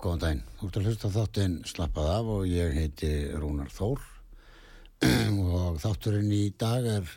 góðan 0.00 0.20
daginn. 0.22 0.42
Þú 0.56 0.66
ert 0.66 0.76
að 0.78 0.86
hlusta 0.88 1.08
þáttinn 1.12 1.56
Slappað 1.68 2.10
af 2.14 2.28
og 2.34 2.44
ég 2.48 2.76
heiti 2.76 3.10
Rúnar 3.36 3.72
Þór 3.74 4.04
og 5.60 5.80
þátturinn 5.82 6.30
í 6.32 6.44
dag 6.60 6.86
er 6.88 7.10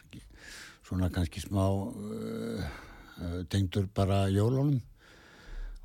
svona 0.84 1.10
kannski 1.14 1.44
smá 1.44 1.64
uh, 1.64 2.66
uh, 3.24 3.38
tengdur 3.52 3.88
bara 3.96 4.26
jólunum 4.32 4.82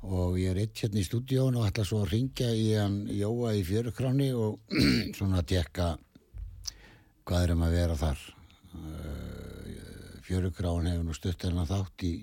og 0.09 0.35
ég 0.39 0.51
er 0.51 0.61
eitt 0.63 0.79
hérna 0.83 0.99
í 0.99 1.07
stúdíón 1.07 1.57
og 1.59 1.67
ætla 1.67 1.85
svo 1.87 2.01
að 2.03 2.13
ringja 2.13 2.51
í 2.55 2.67
hann 2.75 3.01
Jóa 3.11 3.55
í 3.55 3.63
fjörukráni 3.67 4.29
og 4.35 4.59
svona 5.17 5.39
að 5.39 5.49
tekka 5.55 5.93
hvað 7.23 7.45
er 7.45 7.55
um 7.55 7.65
að 7.67 7.77
vera 7.77 7.97
þar. 7.99 8.27
Uh, 8.75 9.39
Fjörukrán 10.27 10.91
hefur 10.91 11.07
nú 11.07 11.15
stutt 11.15 11.47
hennar 11.47 11.69
þátt 11.69 12.05
í 12.05 12.13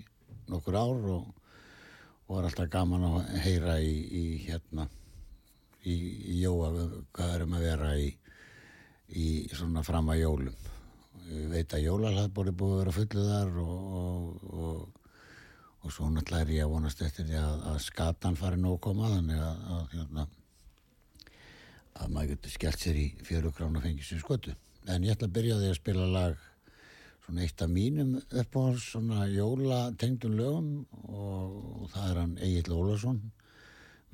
nokkur 0.53 0.77
ár 0.79 1.11
og 1.17 1.36
og 2.27 2.37
var 2.37 2.49
alltaf 2.49 2.71
gaman 2.71 3.05
að 3.07 3.35
heyra 3.45 3.77
í, 3.83 3.93
í 4.11 4.25
hérna 4.47 4.89
í, 5.87 5.95
í 5.95 6.39
jóa 6.43 6.71
hvað 7.15 7.35
erum 7.37 7.57
að 7.57 7.67
vera 7.69 7.91
í, 8.01 8.09
í 9.15 9.27
svona 9.55 9.85
fram 9.87 10.11
að 10.11 10.23
jólum. 10.25 10.65
Ég 11.27 11.49
veit 11.51 11.75
að 11.75 11.87
jólalhaðbor 11.87 12.51
er 12.51 12.57
búið 12.59 12.75
að 12.75 12.81
vera 12.83 12.97
fullu 12.97 13.27
þar 13.27 13.61
og, 13.63 13.95
og, 14.01 14.51
og, 14.67 15.07
og 15.83 15.95
svo 15.95 16.11
náttúrulega 16.11 16.47
er 16.47 16.53
ég 16.57 16.67
að 16.67 16.75
vonast 16.75 17.03
eftir 17.07 17.27
því 17.31 17.39
að, 17.41 17.65
að 17.73 17.81
skatan 17.87 18.39
fari 18.39 18.61
nóg 18.63 18.79
koma 18.83 19.11
þannig 19.15 19.43
að, 19.43 19.65
að, 19.77 19.89
hérna, 19.95 20.27
að 21.97 22.13
maður 22.15 22.35
getur 22.35 22.55
skellt 22.55 22.83
sér 22.83 23.01
í 23.01 23.09
fjörugrána 23.27 23.83
fengið 23.83 24.11
sér 24.11 24.23
skotu 24.23 24.55
en 24.87 25.07
ég 25.07 25.17
ætla 25.17 25.31
að 25.31 25.37
byrja 25.39 25.59
því 25.59 25.71
að 25.73 25.81
spila 25.81 26.07
lag 26.11 26.47
svona 27.27 27.43
eitt 27.43 27.63
af 27.63 27.71
mínum 27.71 28.17
upp 28.23 28.57
á 28.57 28.65
svona 28.79 29.27
jólatengdum 29.27 30.37
lögum 30.39 30.69
og 31.11 31.91
það 31.91 32.11
er 32.11 32.21
hann 32.23 32.37
Egil 32.39 32.77
Ólarsson 32.79 33.23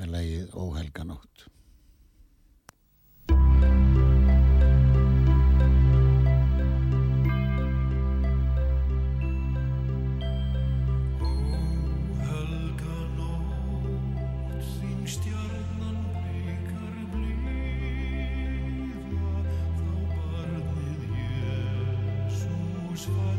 með 0.00 0.15
lagið 0.17 0.56
Óhelganótt. 0.56 1.49
Dauða 3.28 4.02
Jesus. 23.03 23.31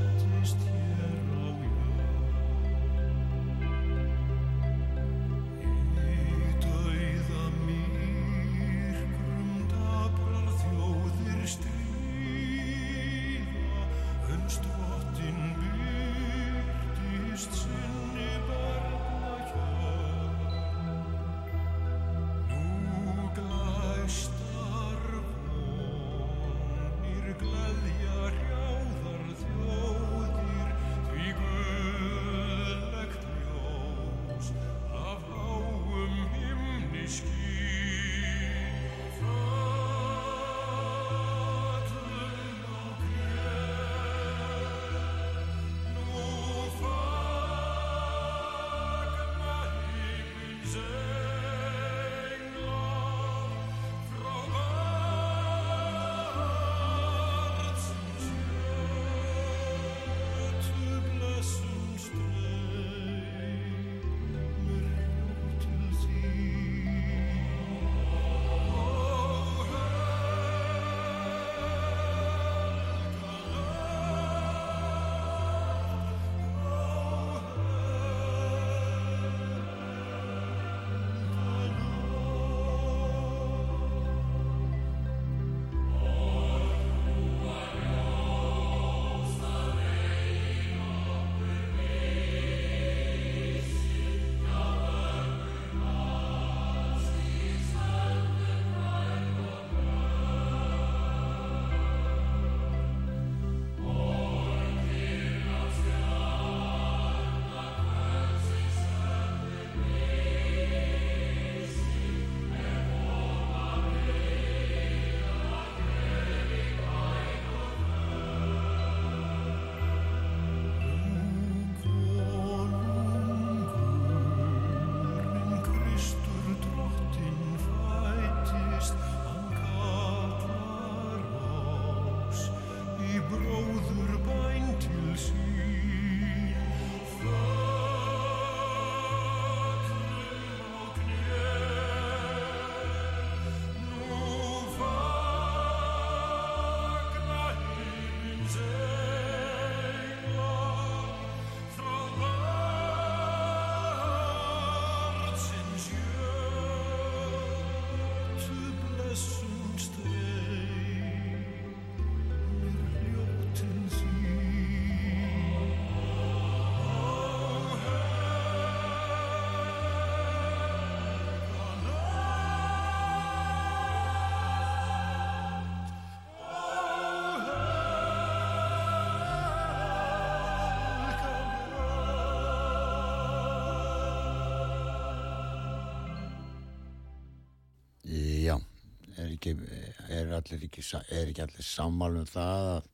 er, 190.39 190.65
ekki, 190.67 190.83
er 191.09 191.29
ekki 191.29 191.45
allir 191.45 191.67
sammálum 191.67 192.27
það 192.29 192.67
að 192.73 192.89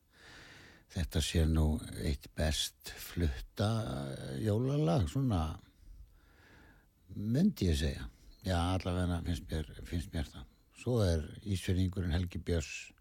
þetta 0.94 1.22
sé 1.22 1.46
nú 1.46 1.66
eitt 2.02 2.30
best 2.38 2.94
flutta 2.98 3.70
eh, 3.86 4.38
jólalag 4.46 5.08
svona 5.12 5.44
myndi 7.16 7.70
ég 7.70 7.78
segja. 7.80 8.08
Já 8.46 8.58
allavega 8.58 9.20
finnst 9.26 9.50
mér, 9.52 9.68
finnst 9.86 10.14
mér 10.14 10.30
það. 10.30 10.46
Svo 10.80 11.00
er 11.04 11.26
Ísveringurinn 11.44 12.16
Helgi 12.16 12.40
Björns 12.40 12.92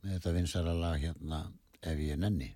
með 0.00 0.16
þetta 0.16 0.32
vinsara 0.38 0.72
lag 0.76 1.02
hérna 1.02 1.42
ef 1.84 2.00
ég 2.00 2.18
nenni. 2.20 2.54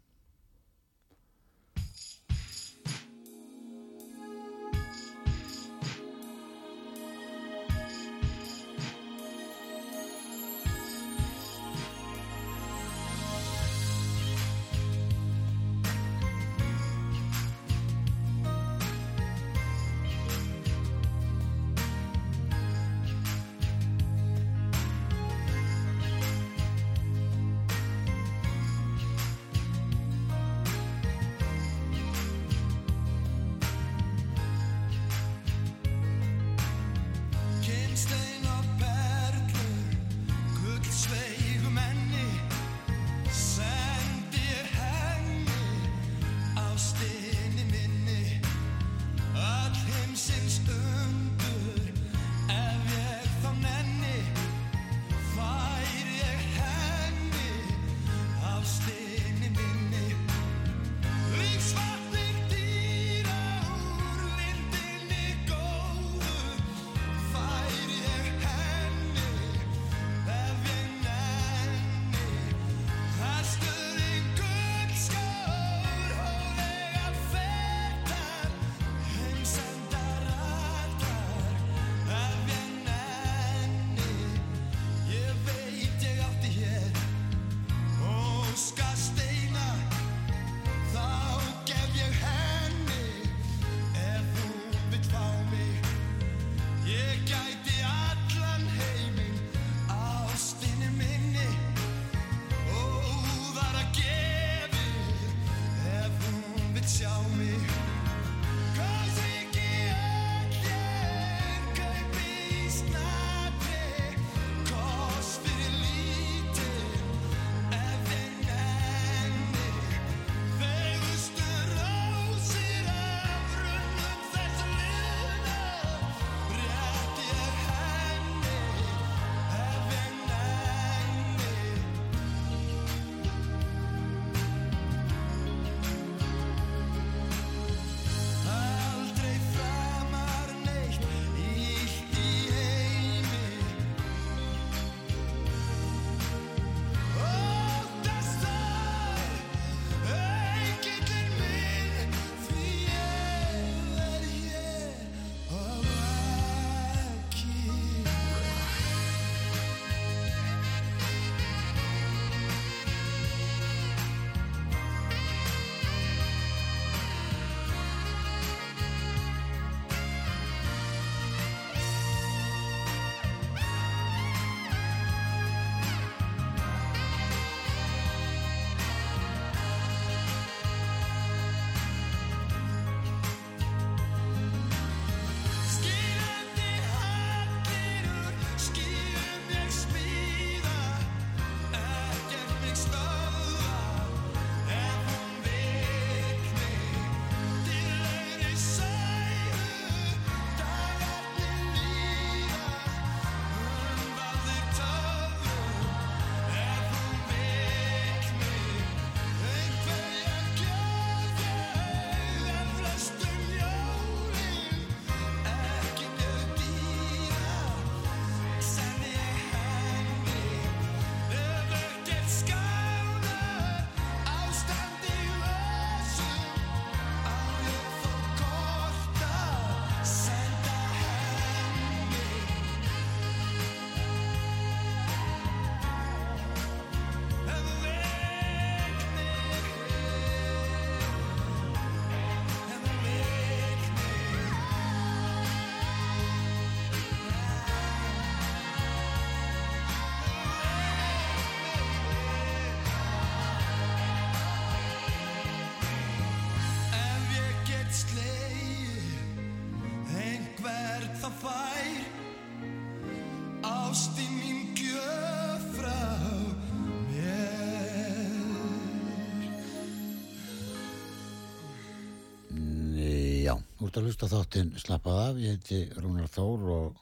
ert 273.94 274.00
að 274.00 274.08
hlusta 274.08 274.26
þáttinn 274.26 274.70
slappað 274.82 275.18
af, 275.22 275.36
ég 275.38 275.52
heiti 275.54 276.00
Rúnar 276.02 276.26
Þór 276.26 276.62
og 276.74 276.96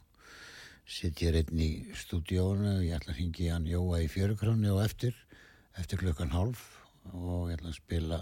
sitt 0.85 1.23
ég 1.25 1.31
reynn 1.33 1.61
í 1.65 1.69
stúdíónu, 1.97 2.83
ég 2.85 2.99
ætla 2.99 3.15
að 3.15 3.21
ringi 3.23 3.47
hann 3.49 3.65
Jóa 3.65 4.03
í 4.05 4.11
fjörukránni 4.13 4.69
og 4.69 4.83
eftir, 4.83 5.17
eftir 5.81 6.03
klukkan 6.03 6.35
hálf. 6.35 6.61
Og 7.17 7.49
ég 7.49 7.57
ætla 7.57 7.71
að 7.71 7.79
spila, 7.79 8.19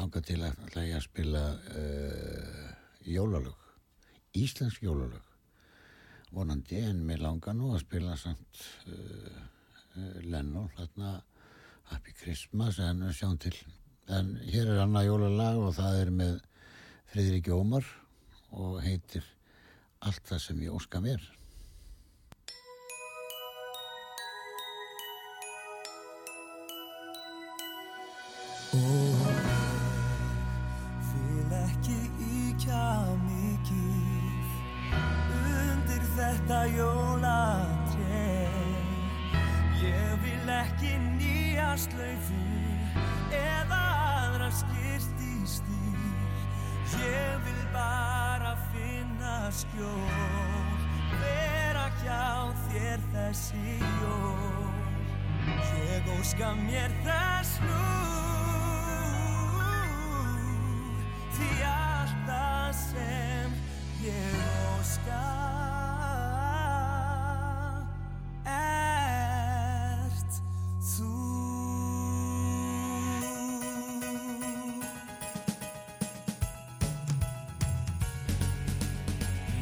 þanga 0.00 0.24
til 0.26 0.40
að 0.40 0.58
ætla 0.64 0.84
ég 0.88 0.98
að 0.98 1.06
spila 1.06 1.44
uh, 1.54 2.66
jólalög, 3.06 3.62
íslensk 4.42 4.82
jólalög, 4.82 5.30
vonandi 6.34 6.82
en 6.82 7.06
mér 7.06 7.22
langa 7.28 7.54
nú 7.54 7.76
að 7.76 7.84
spila 7.84 8.18
samt 8.18 8.64
uh, 8.90 9.38
uh, 9.94 10.18
Lennon, 10.26 10.66
þarna 10.74 11.14
Happy 11.92 12.18
Christmas 12.24 12.82
en 12.82 13.06
sjáum 13.14 13.38
til. 13.38 13.54
En 14.10 14.34
hér 14.50 14.66
er 14.66 14.82
annað 14.82 15.12
jólalag 15.12 15.62
og 15.62 15.74
það 15.78 16.02
er 16.02 16.14
með 16.24 16.38
Friðrik 17.08 17.46
Jómar 17.48 17.86
og 18.52 18.82
heitir 18.84 19.24
Allt 20.04 20.26
það 20.28 20.40
sem 20.44 20.58
ég 20.62 20.74
óska 20.76 21.00
mér. 21.00 21.22
Óska 56.18 56.50
mér 56.66 56.90
þess 57.04 57.60
nú 57.62 57.84
Því 61.36 61.50
allt 61.68 62.16
það 62.26 62.70
sem 62.78 63.54
ég 64.02 64.40
óska 64.74 65.20
Ert 68.48 70.32
þú. 70.82 71.12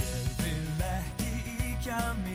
Ég 0.01 0.29
vil 0.41 0.87
ekki 0.93 1.33
íkja 1.69 2.01
mikið 2.23 2.26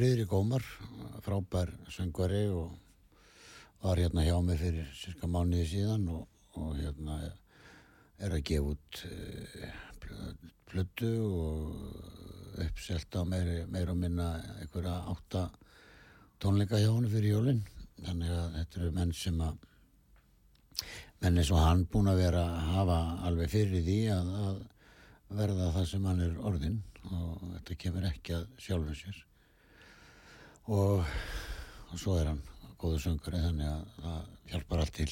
Já, 0.00 0.06
Friðrik 0.06 0.32
Ómar, 0.32 0.62
frábær 1.20 1.68
söngvari 1.92 2.46
og 2.48 2.72
var 3.82 3.98
hérna 3.98 4.22
hjá 4.24 4.40
mig 4.40 4.56
fyrir 4.56 4.86
cirka 4.96 5.28
mánuði 5.28 5.66
síðan 5.68 6.06
og, 6.08 6.22
og 6.56 6.70
hérna 6.78 7.18
er 8.16 8.32
að 8.32 8.46
gefa 8.48 8.72
út 8.72 9.02
uh, 9.04 10.46
plötu 10.70 11.12
og 11.20 12.64
uppselt 12.64 13.12
á 13.12 13.28
meiri, 13.28 13.66
meira 13.68 13.92
og 13.92 14.00
minna 14.00 14.40
einhverja 14.62 14.96
átta 15.12 15.46
tónleika 16.40 16.80
hjá 16.80 16.94
hann 16.94 17.12
fyrir 17.12 17.34
jólinn 17.36 17.64
þannig 18.00 18.32
að 18.40 18.56
þetta 18.56 18.80
eru 18.80 18.92
menn 18.96 19.12
sem 19.12 19.40
að 19.44 19.64
menn 21.20 21.42
eins 21.42 21.52
og 21.52 21.60
hann 21.60 21.84
búin 21.92 22.08
að 22.08 22.22
vera 22.24 22.46
að 22.48 22.70
hafa 22.72 23.02
alveg 23.28 23.52
fyrir 23.52 23.84
því 23.84 24.02
að, 24.16 24.36
að 24.48 24.62
verða 25.42 25.74
það 25.76 25.90
sem 25.92 26.08
hann 26.08 26.24
er 26.24 26.38
orðinn 26.40 26.84
og 27.10 27.50
þetta 27.58 27.84
kemur 27.84 28.14
ekki 28.14 28.40
að 28.40 28.48
sjálfum 28.64 28.96
sér 28.96 29.26
og, 30.68 31.04
og 31.90 31.98
svo 31.98 32.16
er 32.20 32.30
hann 32.30 32.42
góður 32.80 33.02
söngari 33.04 33.42
þannig 33.44 33.68
að 33.70 33.82
það 33.96 34.22
hjálpar 34.52 34.82
allt 34.82 34.94
til. 34.96 35.10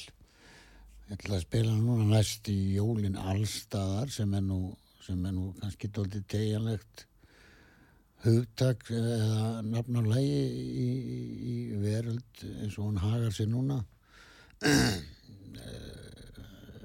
Ég 1.09 1.15
ætla 1.17 1.37
að 1.37 1.45
spila 1.45 1.75
núna 1.75 2.07
næst 2.09 2.49
í 2.51 2.57
Jólin 2.75 3.17
Allstaðar 3.17 4.11
sem 4.13 4.33
er 4.37 4.43
nú, 4.45 4.59
sem 5.05 5.23
er 5.25 5.33
nú 5.33 5.53
kannski 5.61 5.89
doldið 5.93 6.25
tegjanlegt 6.29 7.05
hugtak 8.25 8.83
eða 8.91 9.61
nafn 9.63 10.01
á 10.01 10.03
lægi 10.03 10.41
í, 10.83 10.87
í, 11.53 11.55
veröld 11.79 12.43
eins 12.59 12.75
og 12.77 12.89
hún 12.89 12.99
hagar 12.99 13.33
sér 13.33 13.49
núna. 13.49 13.79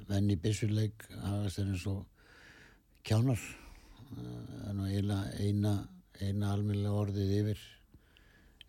Menn 0.08 0.30
í 0.30 0.38
byssuleik 0.40 1.08
hagar 1.18 1.50
sér 1.52 1.72
eins 1.72 1.86
og 1.90 2.04
kjánar 3.04 3.40
það 4.14 4.68
er 4.68 4.74
nú 4.78 4.88
eina, 4.88 5.74
eina 6.22 6.52
almjölega 6.52 7.00
orðið 7.02 7.32
yfir 7.40 7.64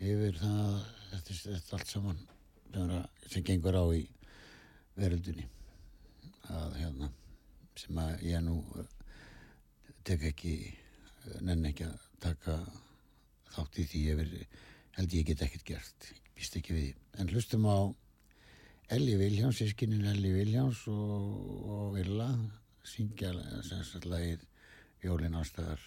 yfir 0.03 0.39
það 0.39 0.71
þetta, 1.11 1.35
þetta 1.43 1.77
allt 1.77 1.91
saman 1.91 2.21
sem, 2.73 2.81
er 2.81 2.95
að, 2.99 3.43
gengur 3.47 3.77
á 3.79 3.85
í 3.95 4.01
veröldunni 4.95 5.47
að 6.51 6.75
hérna 6.79 7.11
sem 7.79 7.99
að 7.99 8.25
ég 8.27 8.43
nú 8.45 8.57
eh, 8.79 8.89
tek 10.07 10.25
ekki 10.31 10.55
eh, 10.69 11.39
nenn 11.41 11.65
ekki 11.67 11.87
að 11.87 12.07
taka 12.23 12.57
þátt 13.55 13.79
í 13.81 13.87
því 13.91 14.01
yfir 14.13 14.33
held 14.95 15.15
ég 15.15 15.27
get 15.27 15.43
ekkert 15.43 15.67
gert. 15.67 16.09
Býst 16.35 16.55
ekki 16.59 16.75
við 16.75 17.19
en 17.19 17.31
hlustum 17.31 17.67
á 17.67 17.91
Elli 18.95 19.15
Viljáns, 19.17 19.59
sískinin 19.59 20.05
Elli 20.11 20.31
Viljáns 20.35 20.83
og, 20.91 21.31
og 21.65 21.95
Villa 21.95 22.29
syngja 22.85 23.33
sem 23.65 23.81
sagt 23.83 24.05
lagið 24.09 24.45
Jólin 25.05 25.37
ástæðar 25.39 25.81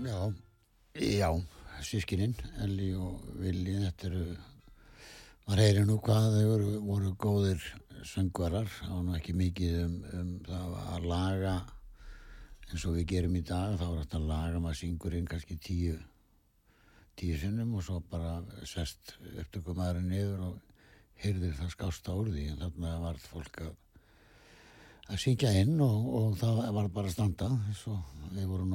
Já, 0.00 0.32
já, 0.96 1.28
sískinin, 1.84 2.32
Elli 2.64 2.94
og 2.96 3.20
Villi, 3.36 3.74
þetta 3.82 4.06
eru, 4.08 4.22
maður 5.44 5.60
heyri 5.60 5.82
nú 5.84 5.96
hvað 6.00 6.28
þau 6.36 6.46
voru, 6.48 6.70
voru 6.86 7.10
góðir 7.20 7.66
söngvarar, 8.08 8.70
var 8.86 9.02
nú 9.04 9.18
ekki 9.18 9.34
mikið 9.36 9.76
um, 9.82 9.98
um 10.16 10.30
það 10.46 10.78
að 10.94 11.08
laga 11.10 11.52
eins 12.70 12.86
og 12.88 12.96
við 12.96 13.06
gerum 13.12 13.36
í 13.36 13.44
dag, 13.44 13.76
þá 13.76 13.84
er 13.90 13.98
þetta 13.98 14.20
að 14.22 14.26
laga, 14.30 14.62
maður 14.64 14.80
syngur 14.80 15.18
inn 15.18 15.28
kannski 15.34 15.58
tíu, 15.68 15.98
tíu 17.20 17.36
sinnum 17.42 17.76
og 17.76 17.84
svo 17.84 18.00
bara 18.00 18.38
sest 18.72 19.18
upptökumæðurinn 19.34 20.08
niður 20.14 20.46
og 20.48 20.84
heyrðir 21.20 21.58
það 21.60 21.74
skásta 21.76 22.16
úr 22.16 22.32
því, 22.32 22.46
en 22.54 22.64
þarna 22.64 22.96
varð 23.04 23.28
fólk 23.34 23.64
að 23.66 23.76
að 25.10 25.20
syngja 25.24 25.50
inn 25.58 25.80
og, 25.82 26.08
og 26.18 26.36
það 26.38 26.60
var 26.76 26.90
bara 26.94 27.10
að 27.10 27.14
standa 27.16 27.48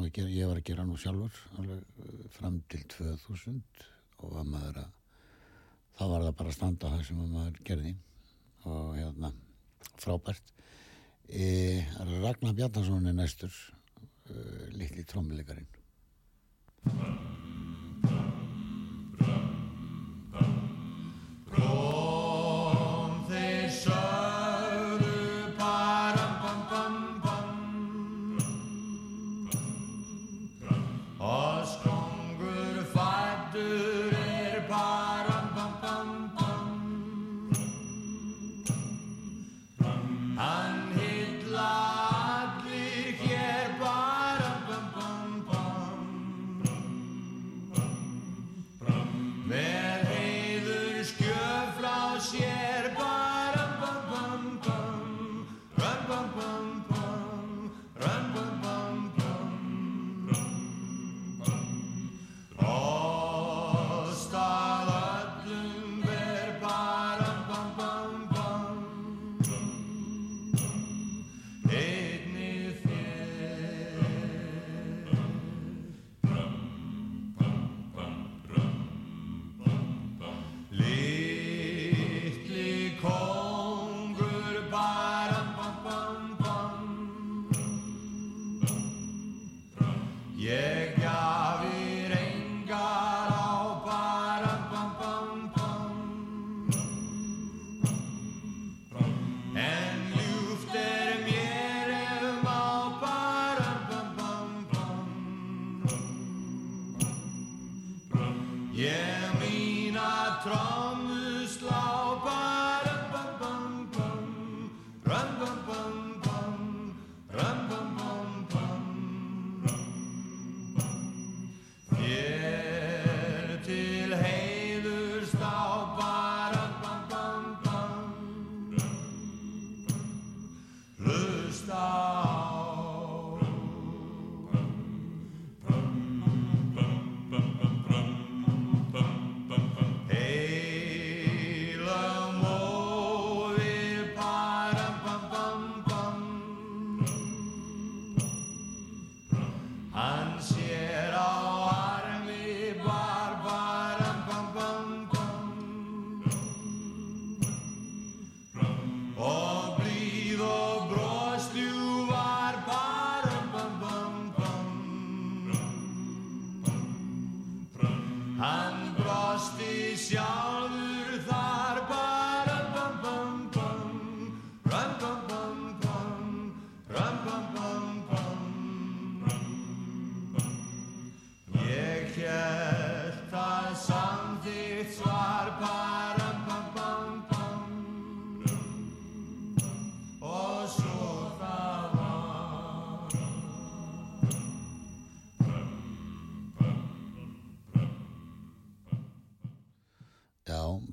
að 0.03 0.09
gera, 0.17 0.31
ég 0.35 0.49
var 0.49 0.59
að 0.59 0.67
gera 0.67 0.85
nú 0.87 0.97
sjálfur 0.99 1.37
alveg 1.59 1.79
uh, 2.03 2.25
fram 2.35 2.59
til 2.71 2.83
2000 2.91 3.61
og 4.19 4.33
var 4.33 4.49
maður 4.49 4.81
að 4.83 4.91
þá 5.95 6.03
var 6.11 6.25
það 6.25 6.35
bara 6.41 6.51
að 6.51 6.57
standa 6.57 6.91
það 6.91 7.05
sem 7.07 7.23
maður 7.23 7.61
gerði 7.69 7.95
og 8.65 8.91
hérna 8.97 9.31
frábært. 10.01 10.51
E, 11.29 11.45
Ragnar 12.25 12.55
Bjarnason 12.57 13.07
er 13.09 13.15
næstur 13.15 13.53
uh, 13.53 14.67
litli 14.75 15.07
trómuleikarin 15.07 15.69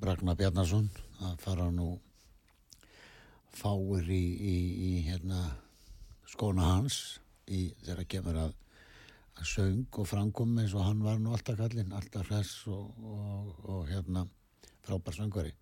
Ragnar 0.03 0.35
Bjarnason 0.35 0.89
að 1.23 1.37
fara 1.39 1.69
nú 1.71 1.93
fáir 3.55 4.09
í, 4.11 4.23
í, 4.35 4.55
í 4.87 4.91
hérna, 5.05 5.45
skóna 6.27 6.73
hans 6.73 6.99
í, 7.47 7.69
þegar 7.85 8.09
kemur 8.11 8.39
að, 8.41 8.53
að 9.39 9.49
söng 9.53 9.99
og 10.01 10.09
framkom 10.09 10.57
eins 10.59 10.75
og 10.75 10.83
hann 10.87 11.03
var 11.05 11.21
nú 11.21 11.31
alltaf 11.31 11.59
kallinn, 11.61 11.93
alltaf 11.95 12.27
hress 12.27 12.65
og, 12.67 12.89
og, 12.99 13.53
og 13.63 13.85
hérna 13.91 14.25
frábær 14.83 15.15
söngvari. 15.15 15.53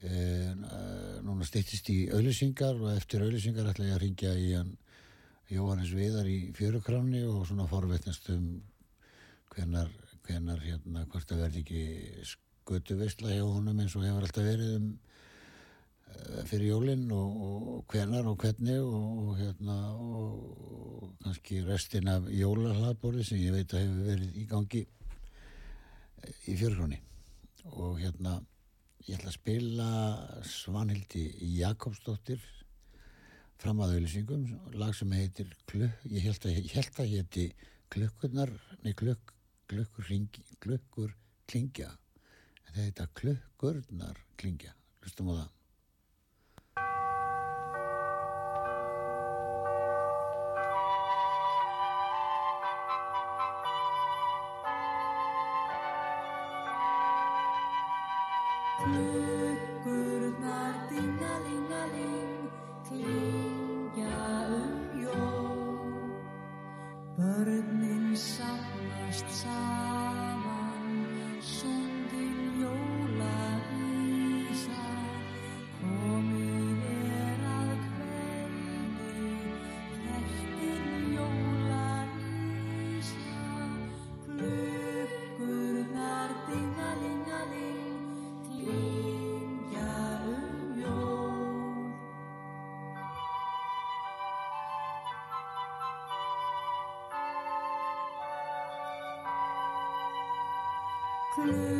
En, 0.00 0.64
uh, 0.64 1.16
núna 1.26 1.44
styttist 1.44 1.90
í 1.92 2.06
auðlýsingar 2.08 2.78
og 2.80 2.94
eftir 2.94 3.26
auðlýsingar 3.26 3.68
ætla 3.68 3.90
ég 3.90 3.98
að 3.98 4.04
ringja 4.06 4.36
í 4.40 4.52
hann 4.54 4.76
Jóhannes 5.50 5.90
Viðar 5.92 6.28
í 6.30 6.38
fjörukráni 6.56 7.26
og 7.28 7.42
svona 7.48 7.66
forvetnast 7.68 8.30
um 8.32 8.46
hvenar, 9.52 9.90
hvenar 10.24 10.62
hérna 10.62 11.04
hvort 11.10 11.28
það 11.28 11.42
verði 11.44 11.64
ekki 11.66 11.82
skötu 12.70 12.94
veistla 13.00 13.32
hjá 13.34 13.42
honum 13.42 13.80
eins 13.82 13.96
og 13.98 14.04
hefur 14.06 14.22
alltaf 14.22 14.44
verið 14.46 14.74
um 14.76 14.84
uh, 14.94 16.42
fyrir 16.46 16.68
jólinn 16.68 17.08
og, 17.10 17.40
og 17.46 17.80
hvenar 17.90 18.28
og 18.30 18.36
hvernig 18.38 18.76
og, 18.78 19.32
hérna 19.40 19.78
og, 19.98 21.08
kannski 21.24 21.64
restin 21.66 22.08
af 22.12 22.28
jólahlaðborði 22.30 23.26
sem 23.26 23.40
ég 23.42 23.56
veit 23.56 23.74
að 23.74 23.82
hefur 23.82 24.06
verið 24.06 24.36
í 24.38 24.44
gangi 24.52 24.84
eh, 24.86 26.38
í 26.46 26.54
fjörukráni 26.60 27.00
og 27.74 27.98
hérna 28.00 28.36
ég 29.08 29.18
ætla 29.18 29.32
að 29.32 29.36
spila 29.40 29.88
Svanhildi 30.46 31.24
Jakobsdóttir 31.58 32.44
fram 33.60 33.82
að 33.82 33.96
auðlýsingum 33.96 34.46
lag 34.78 34.94
sem 34.96 35.10
heitir 35.18 35.50
Klukk 35.66 36.06
ég 36.06 36.28
held 36.28 36.46
að, 36.46 36.54
ég 36.60 36.76
held 36.78 37.02
að 37.02 37.16
heiti 37.16 37.48
Klukkurnar 37.90 38.54
nei 38.84 38.94
klukk, 38.94 39.34
klukkur, 39.66 40.06
hringi, 40.06 40.46
klukkur 40.62 41.10
klingja 41.50 41.90
heita 42.76 43.06
Klukkurnar 43.14 44.18
klingja. 44.36 44.74
Hlustum 45.02 45.32
á 45.32 45.34
það 45.40 45.59
Klukkurnar 101.42 101.79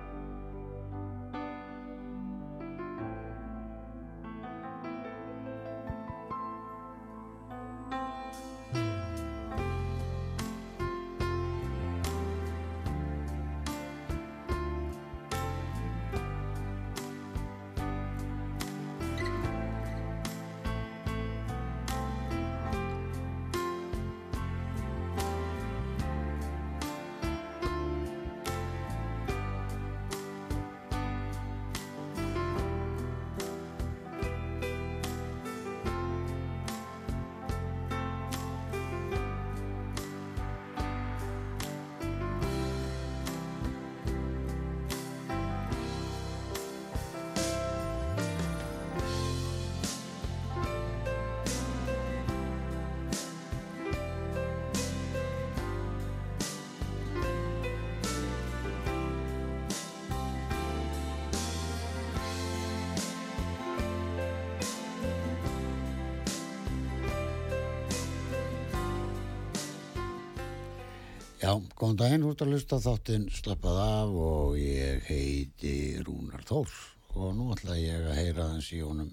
Já, 71.41 71.55
góðan 71.73 71.97
daginn, 71.97 72.21
þú 72.21 72.31
ert 72.35 72.41
að 72.45 72.51
hlusta 72.53 72.77
á 72.77 72.85
þáttinn 72.85 73.23
slappað 73.33 73.77
af 73.81 74.11
og 74.21 74.57
ég 74.61 75.07
heiti 75.07 75.73
Rúnar 76.05 76.43
Þór 76.45 76.73
og 77.17 77.31
nú 77.37 77.47
ætla 77.55 77.77
ég 77.81 78.05
að 78.11 78.19
heyra 78.19 78.45
þess 78.53 78.73
í 78.77 78.81
honum 78.85 79.09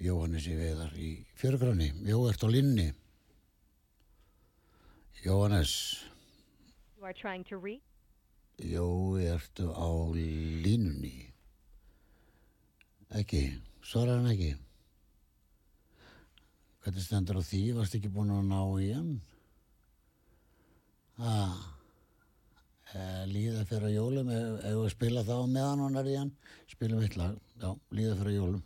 Jóhannes 0.00 0.48
í 0.50 0.56
veðar 0.58 0.96
í 0.98 1.10
fjörgrunni. 1.38 1.90
Jó, 2.08 2.18
ert 2.30 2.42
á 2.42 2.48
linni. 2.50 2.88
Jóhannes, 5.22 5.74
You 6.98 7.04
are 7.06 7.14
trying 7.14 7.44
to 7.48 7.56
reach. 7.60 7.84
jó, 8.58 9.16
ertu 9.20 9.70
á 9.70 9.88
línunni. 10.12 11.30
Ekki, 13.16 13.44
svarar 13.84 14.18
hann 14.18 14.32
ekki. 14.34 14.54
Hvernig 16.82 17.04
stendur 17.04 17.38
á 17.38 17.42
því? 17.44 17.62
Varst 17.76 17.96
ekki 17.96 18.10
búin 18.12 18.32
að 18.34 18.48
ná 18.50 18.60
í 18.80 18.90
hann? 18.96 19.14
Ah, 21.20 21.52
eh, 22.94 23.24
líða 23.28 23.66
fyrir 23.68 23.92
jólum, 23.92 24.30
ef 24.32 24.62
við 24.64 24.92
spila 24.94 25.24
þá 25.26 25.34
meðan 25.52 25.82
hann 25.84 26.00
er 26.00 26.08
í 26.08 26.14
hann, 26.16 26.30
spilum 26.70 27.02
eitt 27.04 27.18
lag, 27.20 27.34
já, 27.60 27.74
líða 27.92 28.14
fyrir 28.22 28.38
jólum. 28.38 28.62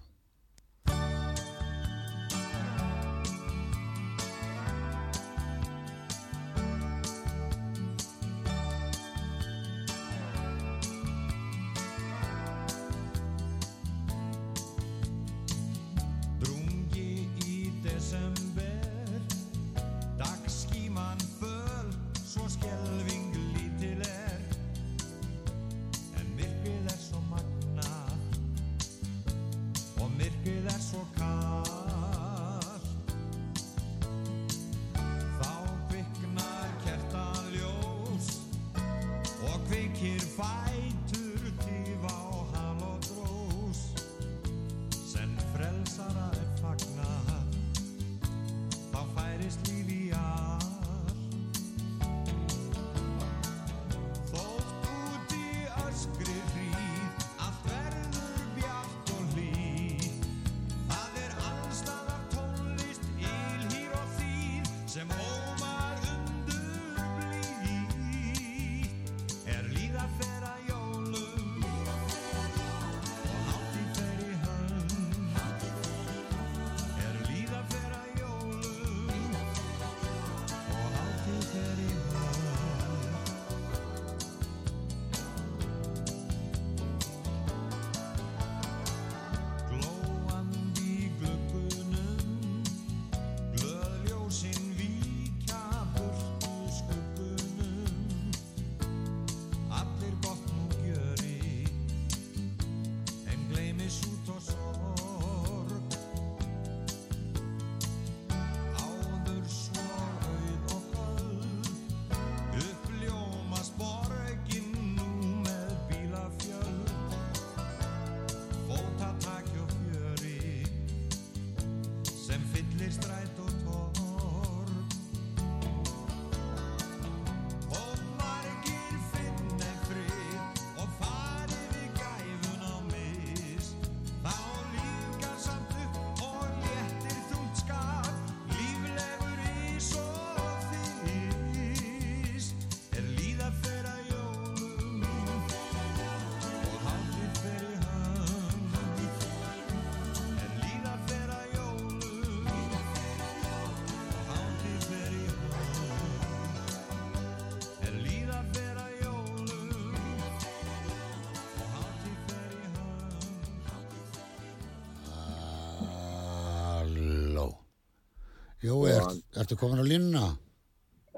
Jó, 168.65 168.79
ert, 168.89 169.21
ertu 169.37 169.57
komin 169.61 169.83
á 169.83 169.85
línuna? 169.85 170.27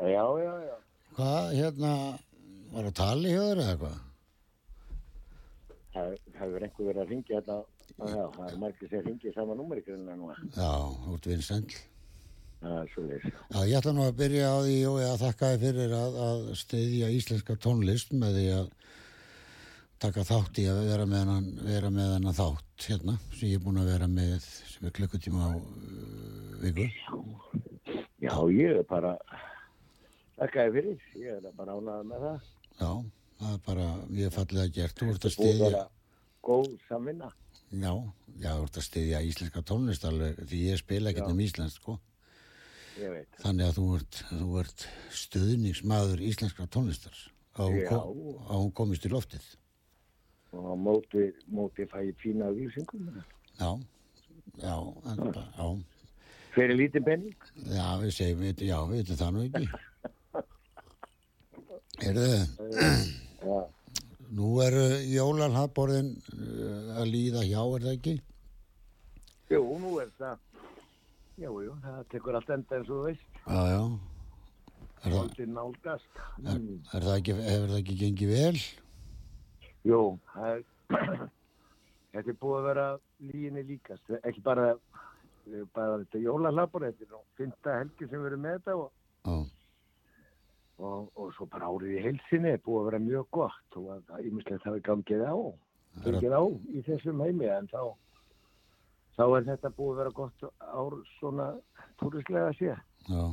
Já, 0.03 0.25
já, 0.43 0.53
já. 0.67 0.77
Hvað, 1.17 1.53
hérna, 1.55 1.93
var 2.75 2.89
að 2.89 2.97
tala 2.99 3.29
í 3.29 3.35
höður 3.37 3.61
eða 3.63 3.77
hvað? 3.83 3.99
Það 5.95 6.17
það 6.37 6.41
hefur 6.43 6.67
einhver 6.67 6.89
verið 6.91 7.03
að 7.03 7.13
ringja 7.13 7.39
þetta. 7.41 7.59
Já, 7.97 8.25
það 8.35 8.49
er 8.49 8.57
margir 8.65 8.91
sem 8.91 9.05
ringja 9.07 9.31
í 9.31 9.37
sama 9.37 9.55
númeri 9.57 9.85
grunna 9.87 10.17
núna. 10.19 10.35
Já, 10.57 10.73
út. 11.13 11.31
Það 12.67 12.75
er 12.81 12.91
svo 12.91 13.05
leys. 13.07 13.25
Já, 13.31 13.61
ég 13.63 13.79
ætla 13.79 13.93
nú 13.95 14.05
að 14.09 14.19
byrja 14.19 14.51
á 14.51 14.57
því 14.65 14.77
og 14.91 14.99
að 15.07 15.23
þakka 15.23 15.51
þið 15.53 15.65
fyrir 15.67 15.95
að, 15.97 16.19
að 16.27 16.45
styðja 16.61 17.11
íslenska 17.15 17.57
tónlist 17.63 18.15
með 18.17 18.41
því 18.41 18.47
að 18.57 18.71
taka 20.03 20.25
þátt 20.29 20.61
í 20.61 20.67
að 20.69 20.83
vera 20.91 21.07
með 21.09 21.23
hennan, 21.23 21.47
vera 21.65 21.91
með 21.93 22.13
hennan 22.17 22.37
þátt 22.37 22.89
hérna 22.91 23.17
sem 23.31 23.49
ég 23.49 23.61
er 23.61 23.65
búin 23.65 23.81
að 23.81 23.91
vera 23.95 24.09
með 24.11 24.35
sem 24.45 24.89
er 24.89 24.95
klukkutíma 24.99 25.47
á 25.47 25.51
uh, 25.57 26.57
viku. 26.65 26.89
Já, 26.91 27.16
ég 28.51 28.77
er 28.81 28.83
bara, 28.89 29.17
þakkaði 30.39 30.73
fyrir. 30.77 31.01
Ég 31.21 31.37
er 31.41 31.53
bara 31.57 31.77
ánægð 31.77 32.07
með 32.11 32.25
það. 32.27 32.49
Já, 32.81 32.91
það 33.41 33.53
er 33.55 33.61
bara, 33.67 33.87
ég 34.21 34.27
er 34.31 34.35
fallið 34.37 34.63
að 34.65 34.73
gert. 34.77 34.97
Þú 35.01 35.11
ert 35.13 35.29
að 35.29 35.37
að 35.37 35.61
vera 35.63 35.85
góð 36.47 36.69
samvinna. 36.89 37.31
já, 37.73 37.93
já, 38.39 38.51
þú 38.57 38.65
ert 38.67 38.77
að 38.81 38.87
styðja 38.89 39.23
íslenska 39.27 39.63
tónlist 39.63 40.05
alveg 40.05 40.37
því 40.47 40.61
ég 40.71 40.79
spila 40.79 41.11
ekkert 41.11 41.27
Já. 41.27 41.33
um 41.33 41.41
íslensk, 41.41 41.81
sko. 41.83 41.99
Ég 43.01 43.11
veit. 43.13 43.39
Þannig 43.43 43.67
að 43.67 43.77
þú 43.77 43.87
ert, 43.97 44.21
þú 44.31 44.51
ert 44.61 44.87
stuðningsmaður 45.13 46.23
íslenska 46.25 46.67
tónlistar 46.73 47.17
á 47.57 47.63
hún, 47.67 47.81
Já. 47.83 47.99
hún 48.53 48.73
komist 48.73 49.05
í 49.05 49.11
loftið. 49.13 49.45
Og 50.57 50.65
á 50.73 50.75
móti, 50.79 51.27
móti 51.53 51.85
fæ 51.91 51.99
ég 52.07 52.17
fína 52.23 52.49
vísingum. 52.55 53.11
Já, 53.59 53.71
já, 54.63 54.77
en, 55.11 55.17
bara- 55.17 55.49
já, 55.59 55.67
Fyrir 56.57 56.79
lítið 56.79 57.03
penning. 57.05 57.37
já, 57.69 57.87
við 58.01 58.13
segjum, 58.17 58.39
við, 58.41 58.63
já, 58.65 58.77
við 58.89 59.03
veitum 59.03 59.19
það 59.21 59.35
nú 59.35 59.41
ekki. 59.45 59.67
Erðu, 62.07 62.31
nú 64.39 64.49
eru 64.65 64.85
jólalhaðborðin 65.13 66.09
uh, 66.17 66.97
að 67.03 67.13
líða 67.13 67.45
hjá, 67.45 67.61
er 67.61 67.87
það 67.87 67.93
ekki? 67.93 68.17
jú, 69.53 69.63
nú 69.83 69.93
er 70.03 70.11
það. 70.19 70.41
Jú, 71.37 71.53
jú, 71.67 71.77
það 71.85 72.01
tekur 72.15 72.39
allt 72.41 72.53
enda 72.57 72.79
eins 72.79 72.89
og 72.89 72.95
þú 72.97 73.05
veist. 73.11 73.27
Já, 73.45 73.61
já. 73.71 73.81
Er 75.07 75.13
það, 75.13 75.27
er, 75.37 76.61
er 76.97 77.05
það 77.05 77.15
ekki, 77.19 77.35
hefur 77.47 77.69
það 77.71 77.81
ekki 77.83 77.99
gengið 78.01 78.33
vel? 78.33 78.61
Jú, 79.87 80.01
það 80.33 80.47
er, 80.55 80.63
þetta 82.17 82.33
er 82.33 82.39
búið 82.41 82.57
að 82.59 82.69
vera 82.71 82.87
líginni 83.29 83.67
líkast. 83.69 84.17
Ekki 84.25 84.43
bara, 84.49 84.71
bara 85.75 86.01
þetta 86.03 86.23
jólalapur, 86.25 86.87
þetta 86.87 87.05
er 87.07 87.13
nú 87.13 87.21
fynda 87.39 87.77
helgi 87.81 88.09
sem 88.09 88.23
við 88.23 88.31
erum 88.33 88.43
með 88.47 88.59
þetta 88.59 88.77
og 88.81 88.91
Já, 89.27 89.37
og, 90.79 91.07
og 91.17 91.31
svo 91.37 91.47
bara 91.51 91.71
árið 91.71 91.95
í 91.97 92.03
heilsinni 92.05 92.53
er 92.53 92.65
búið 92.65 92.81
að 92.81 92.89
vera 92.91 93.05
mjög 93.07 93.31
gott 93.37 93.79
og 93.81 93.89
að 93.95 94.27
ímislegt 94.29 94.67
hafi 94.69 94.83
gangið 94.85 95.25
á 95.25 95.37
gangið 96.05 96.37
á 96.37 96.43
í 96.77 96.83
þessum 96.87 97.23
heimi 97.25 97.49
en 97.49 97.71
þá 97.73 97.81
þá 99.17 99.25
er 99.25 99.49
þetta 99.49 99.73
búið 99.79 99.93
að 99.95 100.01
vera 100.03 100.15
gott 100.21 100.47
ár 100.61 100.99
svona 101.17 101.49
túrislega 102.03 102.51
að 102.51 102.59
sé 102.61 102.75
Já. 103.07 103.25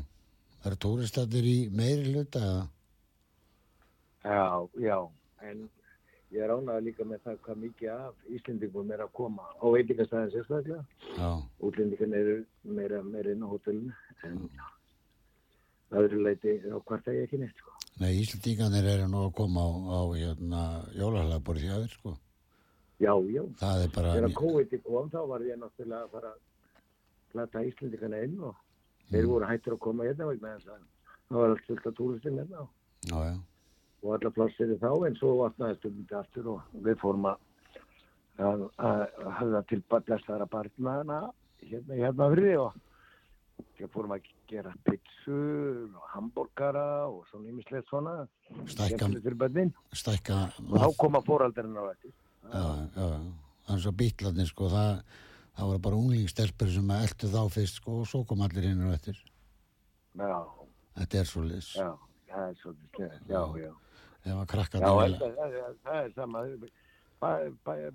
Það 0.63 0.69
eru 0.69 0.79
túristatir 0.85 1.47
í 1.49 1.57
meiri 1.75 2.13
hluta? 2.13 2.49
Já, 4.23 4.63
já, 4.79 4.97
en 5.43 5.65
ég 6.33 6.41
er 6.41 6.53
ánægð 6.53 6.85
líka 6.87 7.05
með 7.07 7.19
það 7.27 7.39
hvað 7.45 7.59
mikið 7.63 7.89
af 7.93 8.29
Íslendingum 8.37 8.93
er 8.95 9.03
að 9.05 9.11
koma 9.19 9.45
á 9.53 9.65
veitingastæðin 9.75 10.31
sérstaklega. 10.33 11.29
Útlendingan 11.61 12.15
eru 12.19 12.37
meira, 12.63 13.01
meira 13.05 13.35
inn 13.35 13.45
á 13.45 13.47
hótelinu, 13.51 13.93
en 14.25 14.39
öðru 15.93 16.23
leiti 16.25 16.57
á 16.65 16.77
hvart 16.81 17.05
það 17.05 17.19
ég 17.19 17.27
ekki 17.27 17.41
neitt, 17.43 17.61
sko. 17.61 17.75
nei, 18.01 18.11
Íslandingarnir 18.23 18.89
eru 18.95 19.07
nú 19.11 19.27
að 19.27 19.35
koma 19.37 19.61
á, 19.61 19.71
á 19.93 20.01
hérna, 20.17 20.63
jólahlaðbúrið 20.97 21.69
hjá 21.69 21.77
þér, 21.83 21.93
sko. 21.99 22.15
Já, 23.03 23.13
já, 23.29 23.43
Það 23.59 23.83
er 23.83 23.93
bara, 23.93 24.17
þegar 24.17 24.35
COVID 24.39 24.75
kom 24.87 25.09
þá 25.13 25.21
var 25.29 25.45
ég 25.45 25.57
náttúrulega 25.59 26.05
að 26.07 26.11
fara 26.17 26.33
að 26.33 26.41
plata 27.33 27.63
Íslendingana 27.67 28.21
inn 28.25 28.37
og 28.49 28.59
þeir 29.11 29.29
voru 29.29 29.49
hættir 29.49 29.75
að 29.75 29.81
koma 29.85 30.07
hérna 30.07 30.29
vegna 30.29 30.57
það 30.63 31.39
var 31.39 31.53
allt 31.53 31.65
fullt 31.67 31.89
af 31.89 31.97
túristin 31.97 32.39
hérna 32.39 32.61
já, 33.09 33.17
já, 33.27 33.33
og 34.03 34.15
alla 34.17 34.31
plássir 34.35 34.73
þá 34.81 34.89
en 35.07 35.15
svo 35.19 35.33
vatnaðist 35.41 35.85
um 35.87 35.97
þetta 36.01 36.19
aftur 36.23 36.49
og 36.53 36.79
við 36.85 36.97
fórum 37.01 37.27
að 37.31 37.37
höfða 39.39 39.61
til 39.69 39.81
blestaðara 39.89 40.47
barnaðana 40.49 41.19
hérna 41.63 41.99
hérna 42.01 42.29
fyrir 42.33 42.57
og 42.63 42.79
fórum 43.93 44.15
að 44.15 44.27
gera 44.49 44.71
pizzu 44.87 45.37
og 45.97 46.07
hambúrgara 46.13 46.85
og 47.09 47.23
svona 47.29 47.49
ímislegt 47.51 47.89
svona. 47.89 48.13
Stækka, 48.69 49.09
stækka, 49.93 50.37
og 50.69 50.77
þá 50.79 50.87
koma 50.99 51.21
fóraldarinn 51.25 51.77
á 51.79 51.83
þetta 51.91 52.11
já, 52.53 52.65
já, 52.95 53.07
það 53.67 53.75
er 53.75 53.83
svo 53.85 53.93
bítlarnir, 54.01 54.49
sko, 54.49 54.69
það, 54.71 55.03
það 55.57 55.69
voru 55.71 55.83
bara 55.87 55.99
unglingstelpur 56.03 56.73
sem 56.73 56.91
eldu 56.97 57.29
þá 57.33 57.41
fyrst, 57.55 57.79
sko, 57.81 57.99
og 58.03 58.09
svo 58.09 58.23
kom 58.27 58.43
allir 58.45 58.67
hinn 58.69 58.83
og 58.87 58.95
eftir. 58.97 59.19
já, 60.19 60.35
Þetta 60.93 61.19
er 61.23 61.29
svo 61.29 61.41
lis. 61.47 61.71
já, 61.75 61.89
það 62.29 62.49
er 62.49 62.59
svolítið 62.61 62.97
slemt 62.97 63.31
já, 63.33 63.41
já, 63.63 63.71
Ef 64.23 64.33
að 64.37 64.47
krakka 64.53 64.79
já, 64.79 64.87
það 64.87 65.13
það, 65.83 65.99
er 65.99 66.11
sama. 66.15 66.45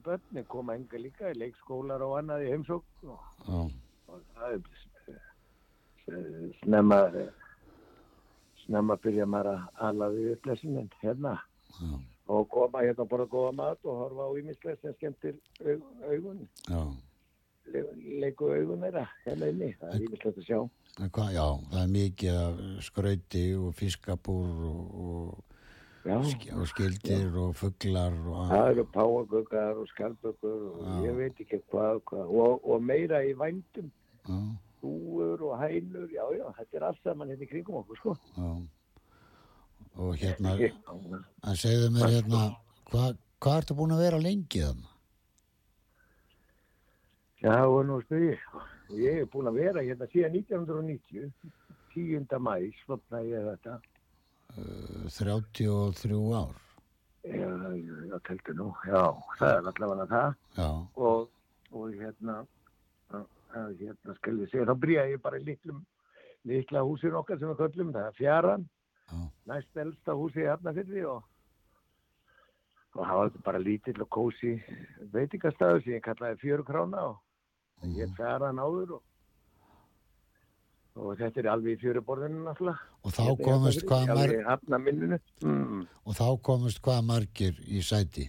Börnin 0.04 0.46
koma 0.48 0.76
enga 0.76 1.00
líka 1.00 1.32
í 1.32 1.38
leikskólar 1.38 2.04
og 2.04 2.18
annað 2.20 2.46
í 2.46 2.52
heimsókn 2.52 3.12
og 3.12 4.20
það 4.36 4.48
er 4.52 4.60
snemma 6.62 7.00
snemma 8.64 8.96
byrja 9.00 9.26
maður 9.28 9.50
að 9.54 9.82
ala 9.88 10.08
við 10.12 10.30
upplesinin 10.36 10.88
hérna. 11.02 11.34
Já, 11.78 11.92
og 12.28 12.48
koma 12.52 12.84
hérna 12.84 13.04
og 13.04 13.10
borða 13.12 13.28
góða 13.32 13.52
mat 13.56 13.84
og 13.88 14.00
horfa 14.02 14.28
á 14.28 14.30
ímislegt 14.40 14.82
sem 14.82 14.96
skemmtir 14.96 15.36
aug, 15.64 15.84
augun 16.04 16.42
le, 17.72 17.84
leiku 18.22 18.50
augun 18.52 18.84
þeirra 18.84 19.04
hérna 19.24 19.48
inni, 19.52 19.70
það 19.80 19.94
er 19.94 20.04
ímislegt 20.06 20.42
að 20.42 20.48
sjá. 20.48 20.60
En 20.98 21.12
Hvað, 21.14 21.30
já, 21.36 21.46
það 21.70 21.82
er 21.82 21.92
mikið 21.94 22.62
skrauti 22.88 23.44
og 23.56 23.76
fiskabúr 23.78 24.64
og, 24.68 24.82
og, 25.04 25.44
og 26.16 26.66
skildir 26.70 27.36
og 27.42 27.54
fuglar 27.58 28.14
og 28.28 28.48
það 28.52 28.70
eru 28.72 28.84
páaguggar 28.94 29.80
og 29.82 29.86
skarböggur 29.92 30.64
og 30.70 30.80
Já. 30.86 30.96
ég 31.08 31.16
veit 31.20 31.42
ekki 31.44 31.60
hvað, 31.72 32.00
hvað 32.10 32.32
og, 32.44 32.64
og 32.64 32.82
meira 32.82 33.20
í 33.26 33.34
vændum 33.38 33.90
já, 34.28 34.38
húur 34.82 35.42
og 35.50 35.54
hænur, 35.62 36.08
já, 36.14 36.24
já, 36.38 36.44
þetta 36.58 36.76
er 36.80 36.86
allt 36.88 37.02
saman 37.04 37.32
hérna 37.32 37.44
í 37.46 37.50
kringum 37.50 37.80
okkur, 37.82 37.96
sko. 38.02 38.16
já. 38.36 38.50
Og 39.98 40.14
hérna, 40.20 40.54
Já, 40.62 40.70
en 41.50 41.56
segðu 41.58 41.90
mér 41.96 42.12
hérna, 42.18 42.44
hvað 42.92 43.16
hva 43.38 43.56
ertu 43.60 43.74
búin 43.78 43.94
að 43.94 44.04
vera 44.06 44.18
lengi 44.22 44.62
þannig? 44.64 44.94
það 47.38 47.68
var 47.70 47.84
nú 47.86 48.00
spyrir, 48.02 48.40
ég 48.98 49.20
er 49.22 49.28
búin 49.30 49.46
að 49.50 49.60
vera 49.60 49.82
hérna 49.86 50.08
síðan 50.10 50.34
1990, 50.40 51.28
10. 51.94 52.26
mæ, 52.42 52.54
slopnaði 52.84 53.34
ég 53.36 53.46
þetta, 53.52 53.76
33 54.56 56.34
ár. 56.34 56.54
já, 57.24 57.50
já, 58.10 58.18
teltu 58.28 58.54
nú, 58.54 58.68
já, 58.86 59.02
það 59.38 59.54
er 59.54 59.70
allavega 59.72 60.06
það. 60.12 60.34
Og, 60.96 61.30
og 61.72 61.88
hérna, 61.92 62.36
að, 63.12 63.72
hérna, 63.80 64.14
skal 64.20 64.38
ég 64.40 64.52
segja, 64.52 64.68
þá 64.68 64.76
byrjaði 64.84 65.16
ég 65.16 65.24
bara 65.24 65.40
í 65.40 65.44
litlum, 65.44 65.82
litla 66.48 66.84
húsin 66.86 67.18
okkar 67.18 67.40
sem 67.40 67.50
við 67.50 67.60
köllum, 67.64 67.92
það 67.96 68.06
er 68.08 68.16
fjaran, 68.20 68.68
já, 69.08 69.18
næst 69.50 69.82
elsta 69.84 70.16
húsi 70.16 70.44
í 70.44 70.48
Hafnafyrði 70.48 71.04
og 71.08 71.26
og 72.98 73.04
það 73.04 73.18
var 73.20 73.30
bara 73.44 73.60
lítill 73.62 74.00
og 74.02 74.08
kósi 74.10 74.54
veitingastæður 75.12 75.82
sem 75.84 75.96
ég 75.98 76.04
kallaði 76.06 76.40
fjöru 76.40 76.64
krána 76.66 77.04
og 77.12 77.92
ég 77.94 78.10
færa 78.18 78.48
hann 78.48 78.58
áður 78.58 78.96
og, 78.96 79.02
og 80.98 81.18
þetta 81.20 81.42
er 81.42 81.50
alveg 81.54 81.76
í 81.76 81.82
fjöruborðinu 81.82 82.42
náttúrulega. 82.46 82.88
Og 83.04 83.14
þá 83.14 83.22
Hérna 83.22 83.44
komist 83.44 83.84
Hafnarfirði, 83.84 83.88
hvað 83.88 84.02
alveg 84.02 84.18
marg, 84.18 84.34
í 84.34 84.48
hafnaminninu 84.48 85.20
mm. 85.44 85.86
og 86.04 86.18
þá 86.18 86.26
komist 86.50 86.82
hvað 86.82 87.06
margir 87.12 87.62
í 87.66 87.84
sæti? 87.86 88.26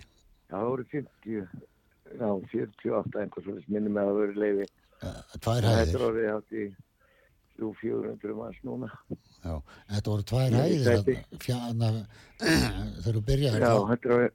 það 0.49 0.69
voru 0.71 0.85
50 0.91 1.39
já 2.19 2.29
48 2.51 3.21
einhvers 3.21 3.45
svona 3.45 3.65
minnum 3.69 3.97
að 4.01 4.07
það 4.09 4.19
voru 4.19 4.43
leiði 4.43 4.69
Tvær 4.99 5.39
þetta 5.39 5.55
er 5.55 5.67
hæðir, 5.69 6.05
orðið 6.09 6.29
átt 6.33 6.55
í 6.59 6.63
300-400 7.59 8.35
manns 8.35 8.59
núna. 8.67 8.89
Já, 9.43 9.53
þetta 9.93 10.11
voru 10.11 10.25
tvær 10.27 10.55
Í 10.55 10.59
hæðir 10.59 11.21
fjana, 11.43 11.91
þegar 13.03 13.17
þú 13.19 13.23
byrjaði 13.29 13.61
já 13.63 13.71
þetta 13.91 14.17
er, 14.25 14.33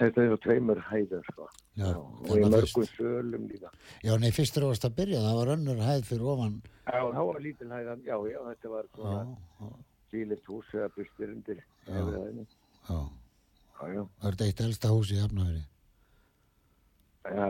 þetta 0.00 0.24
er 0.24 0.34
á 0.34 0.38
tveimur 0.46 0.82
hæður 0.88 1.30
sko. 1.30 1.46
já, 1.78 1.88
og 1.94 2.32
í 2.34 2.42
mörgum 2.42 2.86
fyrst, 2.86 2.98
sölum 2.98 3.46
líka. 3.52 3.70
Já, 4.02 4.12
nei, 4.18 4.30
fyrst 4.34 4.58
þú 4.58 4.72
varst 4.72 4.88
að 4.88 4.98
byrja, 4.98 5.22
það 5.28 5.38
var 5.40 5.52
önnur 5.54 5.84
hæð 5.86 6.04
fyrir 6.10 6.32
ofan, 6.34 6.58
Já, 6.90 7.00
þá 7.14 7.20
var 7.30 7.40
lítil 7.44 7.70
hæðan, 7.70 8.04
já, 8.06 8.16
já, 8.32 8.38
þetta 8.50 8.70
var 8.72 8.88
svona 8.94 9.20
já, 9.24 9.68
sílist 10.10 10.48
hús 10.50 10.70
eða 10.74 10.88
bustur 10.96 11.34
undir 11.34 11.60
hæðinni. 11.86 12.46
já, 12.88 13.00
Já, 13.80 14.00
er 14.04 14.34
þetta 14.34 14.46
eitt 14.50 14.60
elsta 14.66 14.88
hús 14.92 15.12
í 15.14 15.20
Hafnaveri? 15.20 15.62
já, 17.30 17.46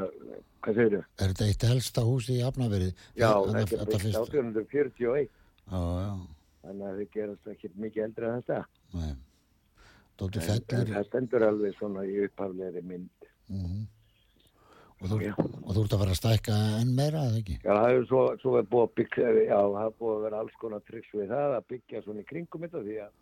hvað 0.62 0.76
segir 0.76 0.92
þau? 0.94 1.04
Er 1.24 1.32
þetta 1.32 1.48
eitt 1.48 1.64
elsta 1.70 2.04
hús 2.06 2.28
í 2.30 2.36
Hafnaveri? 2.44 2.90
Já, 3.18 3.30
þetta 3.46 3.80
er 3.80 4.04
fyrsta. 4.04 4.22
1841, 4.28 5.30
Já, 5.70 5.80
já, 6.04 6.12
þannig 6.64 6.86
að 6.90 7.00
þið 7.00 7.10
gerast 7.16 7.50
ekki 7.54 7.72
mikið 7.74 8.04
eldri 8.04 8.28
en 8.28 8.40
þetta. 8.42 8.60
nei, 8.94 9.10
en 10.20 10.44
fellir, 10.44 10.92
það 10.94 11.08
stendur 11.08 11.46
alveg 11.46 11.76
svona 11.78 12.04
í 12.04 12.18
upphaflegri 12.26 12.82
mynd. 12.84 13.30
mhm. 13.48 13.88
Og, 15.00 15.06
þú, 15.08 15.16
og 15.64 15.70
þú 15.76 15.82
ert 15.84 15.94
að 15.96 16.02
fara 16.02 16.14
að 16.14 16.18
stækka 16.20 16.56
enn 16.80 16.92
meira, 16.96 17.22
eða 17.30 17.40
ekki? 17.40 17.56
Já, 17.64 17.72
það 17.72 17.94
er 17.96 18.06
svo, 18.10 18.20
svo 18.42 18.52
er 18.60 18.68
búið 18.70 18.86
að 18.86 18.94
byggja, 19.00 19.30
já, 19.46 19.58
það 19.74 19.86
er 19.88 19.94
búið 20.02 20.14
að 20.16 20.24
vera 20.26 20.40
alls 20.44 20.56
konar 20.60 20.84
triks 20.90 21.14
við 21.16 21.32
það 21.32 21.56
að 21.58 21.66
byggja 21.72 22.02
svona 22.04 22.20
í 22.24 22.28
kringum 22.30 22.64
þetta 22.66 22.82
því 22.86 22.96
að 23.06 23.12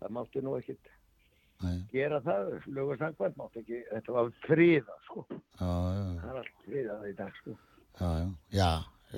það 0.00 0.14
mátti 0.18 0.44
nú 0.46 0.56
ekkit 0.60 0.92
Nei, 1.60 1.74
gera 1.92 2.22
það, 2.24 2.46
lögur 2.72 2.96
sangvænt 3.02 3.34
mátti 3.36 3.60
ekki, 3.60 3.80
þetta 3.90 4.14
var 4.16 4.30
friða, 4.46 4.94
sko. 5.08 5.24
já, 5.28 5.66
já, 5.68 6.06
Það 6.22 6.30
er 6.30 6.38
allt 6.40 6.62
friðað 6.64 7.02
í 7.10 7.16
dag, 7.18 7.34
sko. 7.42 7.56
já, 8.00 8.08
já, 8.22 8.30
já, 8.60 8.70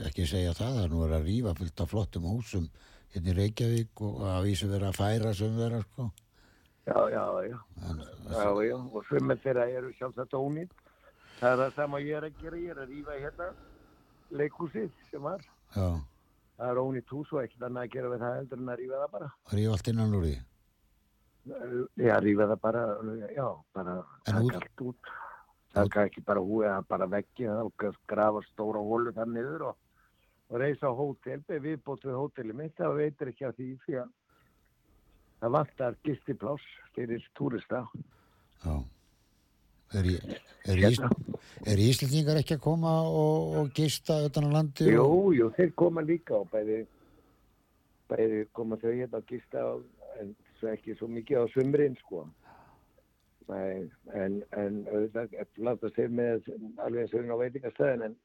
ekki 0.08 0.26
segja 0.32 0.56
það, 0.58 0.72
það 0.74 0.82
er 0.86 0.90
nú 0.90 1.02
verið 1.04 1.18
að 1.20 1.28
rífa 1.30 1.52
fullt 1.60 1.84
af 1.84 1.92
flottum 1.92 2.26
húsum 2.32 2.66
hérna 3.12 3.30
í 3.30 3.36
Reykjavík 3.36 4.02
og 4.08 4.24
að 4.32 4.48
vísu 4.48 4.70
verið 4.72 4.88
að 4.88 4.98
færa 4.98 5.32
sem 5.38 5.54
þeirra, 5.60 5.80
sko. 5.86 6.08
Já, 6.82 6.98
já, 7.14 7.24
já. 7.46 7.58
En, 7.86 8.00
Já, 8.32 8.48
já, 8.66 8.74
og 8.80 9.04
svömmið 9.06 9.42
þeirra 9.44 9.66
eru 9.78 9.92
sjálfsagt 10.00 10.34
ónýtt. 10.34 10.81
Það 11.42 11.52
er 11.52 11.58
það 11.62 11.72
sem 11.74 11.94
ég 11.98 12.16
er 12.16 12.24
að 12.28 12.36
gera, 12.38 12.58
ég 12.62 12.70
er 12.72 12.80
að 12.84 12.90
rífa 12.92 13.14
hérna 13.18 13.46
leikhúsið 14.38 14.90
sem 15.10 15.24
var. 15.26 15.42
já, 15.74 15.86
Það 16.56 16.68
er 16.70 16.78
ónýtt 16.78 17.10
hús 17.10 17.32
og 17.34 17.40
ekkert 17.42 17.64
annað 17.66 17.82
að 17.88 17.92
gera 17.96 18.10
við 18.12 18.20
það 18.22 18.36
heldur 18.38 18.60
en 18.62 18.68
að 18.72 18.78
rífa 18.82 19.00
það 19.02 19.10
bara. 19.16 19.30
rífa 19.58 19.72
allt 19.74 19.88
innan 19.92 20.14
úr 20.18 20.26
því. 20.28 20.34
Já, 22.06 22.14
rífa 22.22 22.46
það 22.52 22.60
bara, 22.62 22.82
já, 23.34 23.46
bara 23.74 23.94
taka 24.28 24.60
allt 24.60 24.84
út. 24.86 25.12
Taka 25.72 26.04
ekki 26.06 26.22
bara 26.28 26.40
húið, 26.44 26.68
það 26.68 26.86
bara 26.92 27.06
veggi 27.16 27.48
og 27.48 27.86
grafa 28.06 28.42
stóra 28.52 28.78
hólu 28.84 29.12
þar 29.16 29.30
niður 29.32 29.66
og, 29.72 29.76
og 30.52 30.60
reysa 30.62 30.92
hótel, 30.94 31.42
viðbót 31.48 32.04
við 32.06 32.18
hóteli 32.20 32.52
mitt, 32.54 32.76
það 32.78 32.98
veitir 33.00 33.32
ekki 33.32 33.48
af 33.48 33.56
því 33.56 33.68
því 33.86 33.98
að 34.04 34.10
það 35.42 35.54
vantar 35.56 35.96
gistipláss 36.06 36.66
fyrir 36.94 37.24
túrista. 37.34 37.86
Já. 38.62 38.76
Er, 39.92 40.06
er, 40.64 40.78
Hérna. 40.80 41.10
er 41.68 41.80
Íslendingar 41.82 42.38
ekki 42.40 42.56
að 42.56 42.62
koma 42.64 42.92
og, 43.04 43.56
og 43.60 43.72
gista 43.76 44.22
utan 44.24 44.48
á 44.48 44.50
landi? 44.54 44.86
Jú, 44.88 45.02
Og, 45.04 45.32
jú, 45.36 45.48
þeir 45.56 45.72
koma 45.76 46.04
líka 46.06 46.38
og 46.38 46.48
bæði, 46.52 46.78
bæði 48.08 48.44
koma 48.56 48.78
þau 48.80 48.92
hérna 48.92 49.20
að 49.20 49.26
gista 49.28 49.64
en 50.22 50.32
svo 50.60 50.70
ekki 50.72 50.96
svo 50.96 51.10
mikið 51.12 51.44
á 51.44 51.46
sumrin, 51.52 51.98
sko. 52.00 52.24
Nei, 53.50 53.90
en, 54.16 54.38
en 54.56 54.78
auðvitað, 54.86 55.34
láta 55.66 55.90
sér 55.96 56.12
með 56.14 56.48
alveg 56.80 57.12
og 57.12 57.20
inn 57.20 57.34
á 57.34 57.42
veitingastæðin, 57.42 58.06
en, 58.06 58.16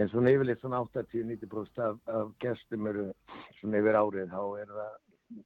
en 0.00 0.12
svona 0.12 0.32
yfirleitt 0.32 0.62
svona 0.62 0.80
80-90% 0.86 1.82
af, 1.84 1.98
af 2.08 2.32
gestum 2.40 2.88
eru 2.88 3.10
svona 3.58 3.82
yfir 3.82 3.98
árið, 3.98 4.32
þá 4.32 4.62
eru 4.62 4.78
það 4.78 4.96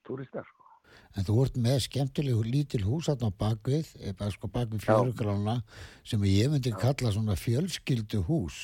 túristar, 0.06 0.46
sko. 0.52 0.65
En 1.16 1.24
þú 1.24 1.36
ert 1.46 1.54
með 1.56 1.78
skemmtilegu 1.86 2.42
lítil 2.44 2.82
hús 2.84 3.08
á 3.08 3.16
bakvið, 3.16 3.88
eða 4.10 4.28
sko 4.34 4.50
bakvið 4.52 4.82
fjörugrána 4.84 5.54
sem 6.04 6.24
ég 6.28 6.50
myndi 6.52 6.72
kalla 6.76 7.12
svona 7.14 7.36
fjölskyldu 7.40 8.20
hús. 8.28 8.58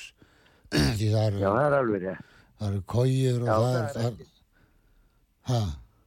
Því 0.99 1.09
það 1.15 1.25
eru, 1.31 1.41
Já, 1.41 1.49
það 1.53 1.65
er 1.69 1.79
alveg 1.79 2.05
rétt. 2.07 2.35
það 2.59 2.69
eru 2.73 2.83
kójur 2.93 3.41
og 3.43 3.49
Já, 3.49 3.55
það, 3.55 3.73
það 3.73 3.79
er, 3.79 3.87
er 3.87 3.95
það 4.03 4.11
er, 4.11 4.29
ha, 5.53 5.63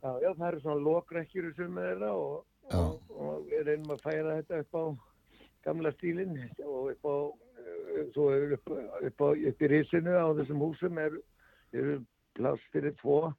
Já, 0.05 0.11
já, 0.21 0.29
það 0.37 0.47
eru 0.51 0.61
svona 0.61 0.85
lokrekkjur 0.85 1.49
sem 1.57 1.79
þeirra 1.81 2.11
og, 2.13 2.35
Já. 2.69 2.77
og, 2.81 3.15
og 3.25 3.47
við 3.49 3.63
reynum 3.69 3.95
að 3.95 4.03
færa 4.05 4.37
þetta 4.39 4.61
upp 4.61 4.77
á 4.77 4.83
gamla 5.65 5.91
stílinn 5.95 6.35
og 6.65 6.91
upp 6.93 7.07
á, 7.09 7.15
eh, 7.65 8.03
svo 8.13 8.27
er 8.35 8.53
upp, 8.59 8.69
upp, 9.09 9.25
á, 9.25 9.29
upp 9.33 9.65
í 9.65 9.69
risinu 9.71 10.13
á 10.13 10.25
þessum 10.37 10.61
húsum 10.61 11.01
er, 11.01 11.17
eru 11.73 11.97
pláss 12.37 12.61
fyrir 12.73 12.93
tvo. 13.01 13.33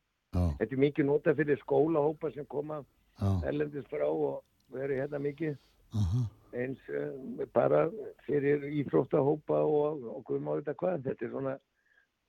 Þetta 0.60 0.74
er 0.76 0.82
mikið 0.86 1.08
nota 1.10 1.34
fyrir 1.38 1.60
skólahópa 1.62 2.32
sem 2.34 2.46
koma 2.46 2.80
já, 3.20 3.30
erlendis 3.50 3.86
frá 3.90 4.06
og 4.08 4.42
veru 4.74 4.98
hérna 5.00 5.20
mikið 5.22 5.54
aha, 5.96 6.22
eins 6.56 6.78
uh, 6.90 7.46
bara 7.54 7.86
fyrir 8.26 8.64
íþróttahópa 8.82 9.60
og, 9.64 10.06
hvað 10.26 10.42
má 10.46 10.54
þetta 10.60 10.74
hvað. 10.80 11.02
Þetta 11.10 11.24
er 11.28 11.32
svona 11.34 11.56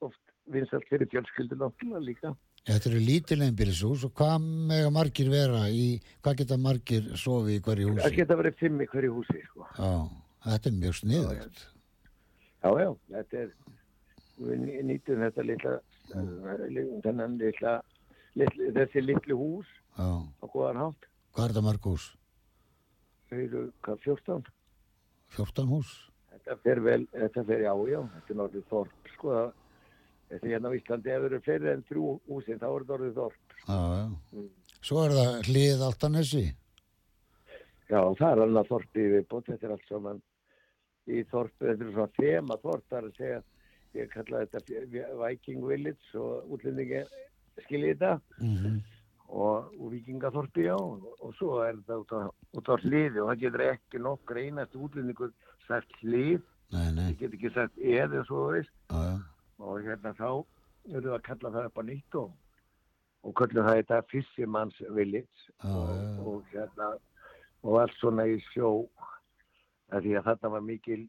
oft 0.05 0.33
vinsalt 0.53 0.85
fyrir 0.91 1.09
fjölskyldur 1.11 1.59
náttúrulega 1.59 2.03
líka. 2.05 2.33
Þetta 2.67 2.89
eru 2.91 2.99
lítil 2.99 3.39
einbýlishús 3.45 4.03
og 4.07 4.11
hvað 4.19 4.43
mega 4.69 4.89
margir 4.91 5.29
vera 5.31 5.65
í, 5.71 5.97
hvað 6.23 6.41
geta 6.41 6.57
margir 6.59 7.05
sofi 7.17 7.55
í 7.57 7.61
hverju 7.63 7.93
Það 7.95 8.03
húsi? 8.03 8.17
geta 8.19 8.35
verið 8.39 8.57
fimm 8.59 8.81
í 8.83 8.87
hverju 8.91 9.13
húsi, 9.15 9.39
sko. 9.47 9.67
Já, 9.77 9.91
þetta 10.49 10.69
er 10.71 10.75
mjög 10.81 10.97
sniðugt. 10.99 11.61
Já, 12.57 12.69
já, 12.83 12.89
þetta 13.15 13.39
er, 13.45 13.53
við 14.41 14.59
ný- 14.65 14.81
nýtum 14.89 15.23
þetta 15.23 15.45
litla, 15.47 15.75
þennan 16.11 17.37
litla, 17.39 17.77
litla, 18.41 18.71
þessi 18.79 19.03
litlu 19.05 19.37
hús 19.39 19.69
Já, 19.97 20.07
á 20.41 20.45
góðan 20.53 20.81
hátt. 20.83 21.07
hvað 21.33 21.45
er 21.47 21.53
þetta 21.55 21.65
mörg 21.67 21.87
hús? 21.91 22.05
Þau 23.29 23.37
eru, 23.43 23.63
hvað, 23.83 24.03
14? 24.05 24.51
14 25.37 25.67
hús? 25.71 25.93
Þetta 26.31 26.57
fer 26.63 26.79
vel, 26.85 27.01
þetta 27.13 27.43
fer 27.49 27.63
já, 27.65 27.73
já, 27.91 27.99
þetta 28.13 28.33
er 28.33 28.37
náttúrulega 28.41 28.69
þorp, 28.71 29.09
sko. 29.15 29.31
það- 29.37 29.55
Þetta 30.27 30.43
er 30.43 30.51
hérna 30.51 30.67
á 30.67 30.75
Íslandi, 30.75 31.07
ef 31.07 31.21
það 31.21 31.25
eru 31.29 31.37
fleiri 31.39 31.67
en 31.71 31.83
þrjú 31.87 32.05
húsin, 32.27 32.57
þá 32.59 32.65
er 32.67 32.81
þetta 32.83 32.95
orðið 32.97 33.13
þorp. 33.15 33.53
Já, 33.67 33.77
já. 33.95 34.07
Mm. 34.35 34.47
Svo 34.83 35.03
er 35.05 35.11
það 35.15 35.29
hlið 35.47 35.83
Altanesi. 35.87 36.41
Já, 37.87 38.01
það 38.19 38.31
er 38.33 38.41
alveg 38.43 38.67
þorp 38.67 38.99
í 38.99 39.05
viðbót, 39.13 39.45
þetta 39.47 39.63
er 39.69 39.71
allt 39.77 39.87
saman 39.87 40.19
í 41.07 41.21
þorp, 41.31 41.53
þetta 41.63 41.85
er 41.87 41.93
svona 41.93 42.11
þema 42.19 42.57
þorp, 42.65 42.83
það 42.91 42.97
er 42.99 43.07
að 43.07 43.15
segja, 43.21 43.39
ég 43.95 44.09
kalla 44.11 44.41
þetta 44.45 45.15
Viking 45.23 45.63
Village 45.63 46.19
og 46.19 46.51
útlendingi 46.57 47.05
skiljið 47.65 47.97
þetta. 47.97 48.13
Mm 48.43 48.77
og, 49.27 49.73
og 49.79 49.91
vikingaþorpi 49.91 50.67
já 50.67 50.75
og, 50.75 51.07
og 51.19 51.33
svo 51.35 51.59
er 51.63 51.75
þetta 51.77 51.97
út 52.01 52.13
á, 52.15 52.19
út 52.57 52.69
á 52.71 52.75
hliði 52.79 53.21
og 53.21 53.31
það 53.31 53.41
getur 53.43 53.63
ekki 53.67 54.01
nokkur 54.03 54.39
einast 54.41 54.77
útlendingur 54.77 55.33
sagt 55.67 55.97
hlið, 56.01 56.43
það 56.71 57.17
getur 57.19 57.37
ekki 57.39 57.53
sagt 57.55 57.81
eða 57.81 58.23
svo 58.27 58.45
veist. 58.53 58.73
Já, 58.91 59.19
og 59.59 59.81
hérna 59.83 60.13
þá 60.17 60.29
við 60.87 61.09
að 61.11 61.25
kalla 61.27 61.53
það 61.55 61.69
upp 61.69 61.81
á 61.81 61.83
nýtt 61.89 62.19
og, 62.21 62.31
og 63.27 63.35
kallum 63.41 63.67
það 63.67 63.81
þetta 63.81 64.01
Fisherman's 64.13 64.79
Village 64.95 65.51
Já, 65.59 65.75
og, 66.23 66.47
hérna 66.53 66.93
og 67.65 67.81
allt 67.81 67.99
svona 67.99 68.27
í 68.29 68.39
sjó. 68.53 68.87
Því 69.87 70.17
að 70.19 70.25
þetta 70.27 70.49
var 70.51 70.63
mikil 70.67 71.05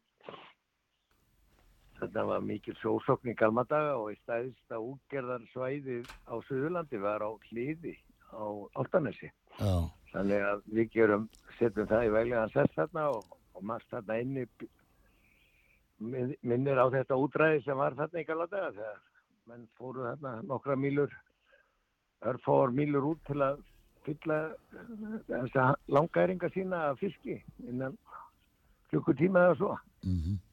þetta 2.00 2.24
var 2.28 2.40
mikil 2.46 2.74
sjósokn 2.78 3.32
í 3.32 3.34
galmadaga 3.38 3.96
og 3.98 4.12
í 4.12 4.18
stæðista 4.22 4.78
útgerðarsvæði 4.82 6.00
á 6.30 6.34
Suðurlandi 6.48 7.00
var 7.02 7.24
á 7.26 7.30
hliði 7.48 7.94
á 8.32 8.44
Áltanesi 8.78 9.30
já, 9.58 9.72
þannig 10.12 10.44
að 10.52 10.62
við 10.78 10.90
gerum, 10.94 11.28
setjum 11.58 11.88
það 11.90 12.06
í 12.08 12.12
veglegan 12.16 12.52
sess 12.54 12.74
þarna 12.76 13.06
og, 13.16 13.38
og 13.54 13.64
margt 13.70 13.88
þarna 13.90 14.18
inni 14.22 14.46
minn- 15.98 16.36
minnir 16.42 16.78
á 16.78 16.86
þetta 16.92 17.18
útræði 17.18 17.64
sem 17.64 17.76
var 17.78 17.96
þarna 17.98 18.22
í 18.22 18.28
galmadaga 18.28 18.70
þegar 18.76 19.00
menn 19.48 19.66
fóru 19.78 20.04
þarna 20.06 20.36
nokkra 20.46 20.76
mílur 20.76 21.14
örfáar 22.28 22.72
mílur 22.74 23.12
út 23.14 23.20
til 23.26 23.40
að 23.42 23.60
fylla 24.06 24.36
þessa 25.28 25.64
langæringa 25.92 26.48
sína 26.54 26.88
af 26.92 27.00
fiski 27.02 27.38
innan 27.68 27.96
klukkutíma 28.90 29.48
eða 29.48 29.56
svo. 29.58 29.72
Mhm, 30.06 30.38
En 30.38 30.47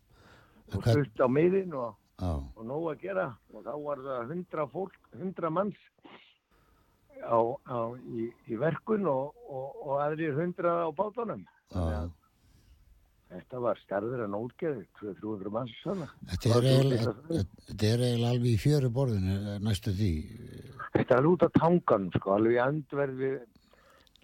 og 0.73 0.87
stutt 0.87 1.21
á 1.21 1.27
miðin 1.29 1.73
og, 1.77 1.95
og 2.25 2.61
nóg 2.65 2.91
að 2.93 3.05
gera. 3.05 3.29
Og 3.53 3.65
þá 3.65 3.73
var 3.85 4.03
það 4.09 4.33
hundra 4.33 4.67
fólk, 4.73 4.99
hundra 5.19 5.51
manns 5.53 5.81
á, 7.21 7.39
á, 7.69 7.79
í, 8.11 8.29
í 8.49 8.59
verkun 8.59 9.07
og, 9.09 9.33
og, 9.47 9.81
og 9.85 10.03
aðrir 10.05 10.37
hundra 10.39 10.77
á 10.85 10.89
bátunum. 10.95 11.45
Að 11.75 12.11
þetta 13.35 13.61
var 13.63 13.79
starður 13.81 14.25
en 14.27 14.37
útgeði 14.37 14.85
200-300 14.99 15.53
manns. 15.55 15.75
Þetta 16.31 16.51
er 16.59 16.69
eiginlega 16.71 17.15
þetta 17.25 17.89
er 17.89 18.05
eiginlega 18.05 18.31
alveg 18.31 18.51
í 18.51 18.61
fjöru 18.61 18.91
borðinu 18.95 19.37
eh, 19.41 19.59
næstu 19.65 19.93
því. 19.95 20.13
Þetta 20.95 21.17
er 21.17 21.29
út 21.31 21.43
á 21.43 21.49
tangan, 21.57 22.09
sko, 22.15 22.35
alveg 22.37 22.57
í 22.57 22.61
andverði 22.63 23.31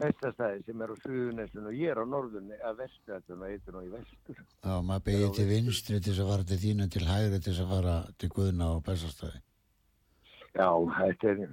bestastæði 0.01 0.63
sem 0.67 0.83
er 0.83 0.93
á 0.93 0.95
suðunessun 1.03 1.69
og 1.69 1.77
ég 1.77 1.93
er 1.93 2.01
á 2.01 2.05
norðunni 2.09 2.57
að 2.67 2.83
þetta 2.85 3.35
og 3.37 3.45
eitthvað 3.47 3.85
í 3.85 3.91
vestur. 3.95 4.39
Já, 4.41 4.73
maður 4.87 5.05
begið 5.07 5.35
til 5.37 5.47
vinstri 5.49 5.99
til 5.99 6.11
þess 6.11 6.23
að 6.23 6.31
fara 6.31 6.47
til 6.51 6.59
þínu 6.65 6.87
til 6.95 7.03
hægri 7.07 7.39
til 7.39 7.51
þess 7.51 7.63
að 7.65 7.73
fara 7.75 7.95
til 8.17 8.31
Guðna 8.35 8.69
og 8.75 8.81
Bessastæði. 8.87 9.43
Já, 10.51 10.69
þetta 10.97 11.33
er, 11.33 11.43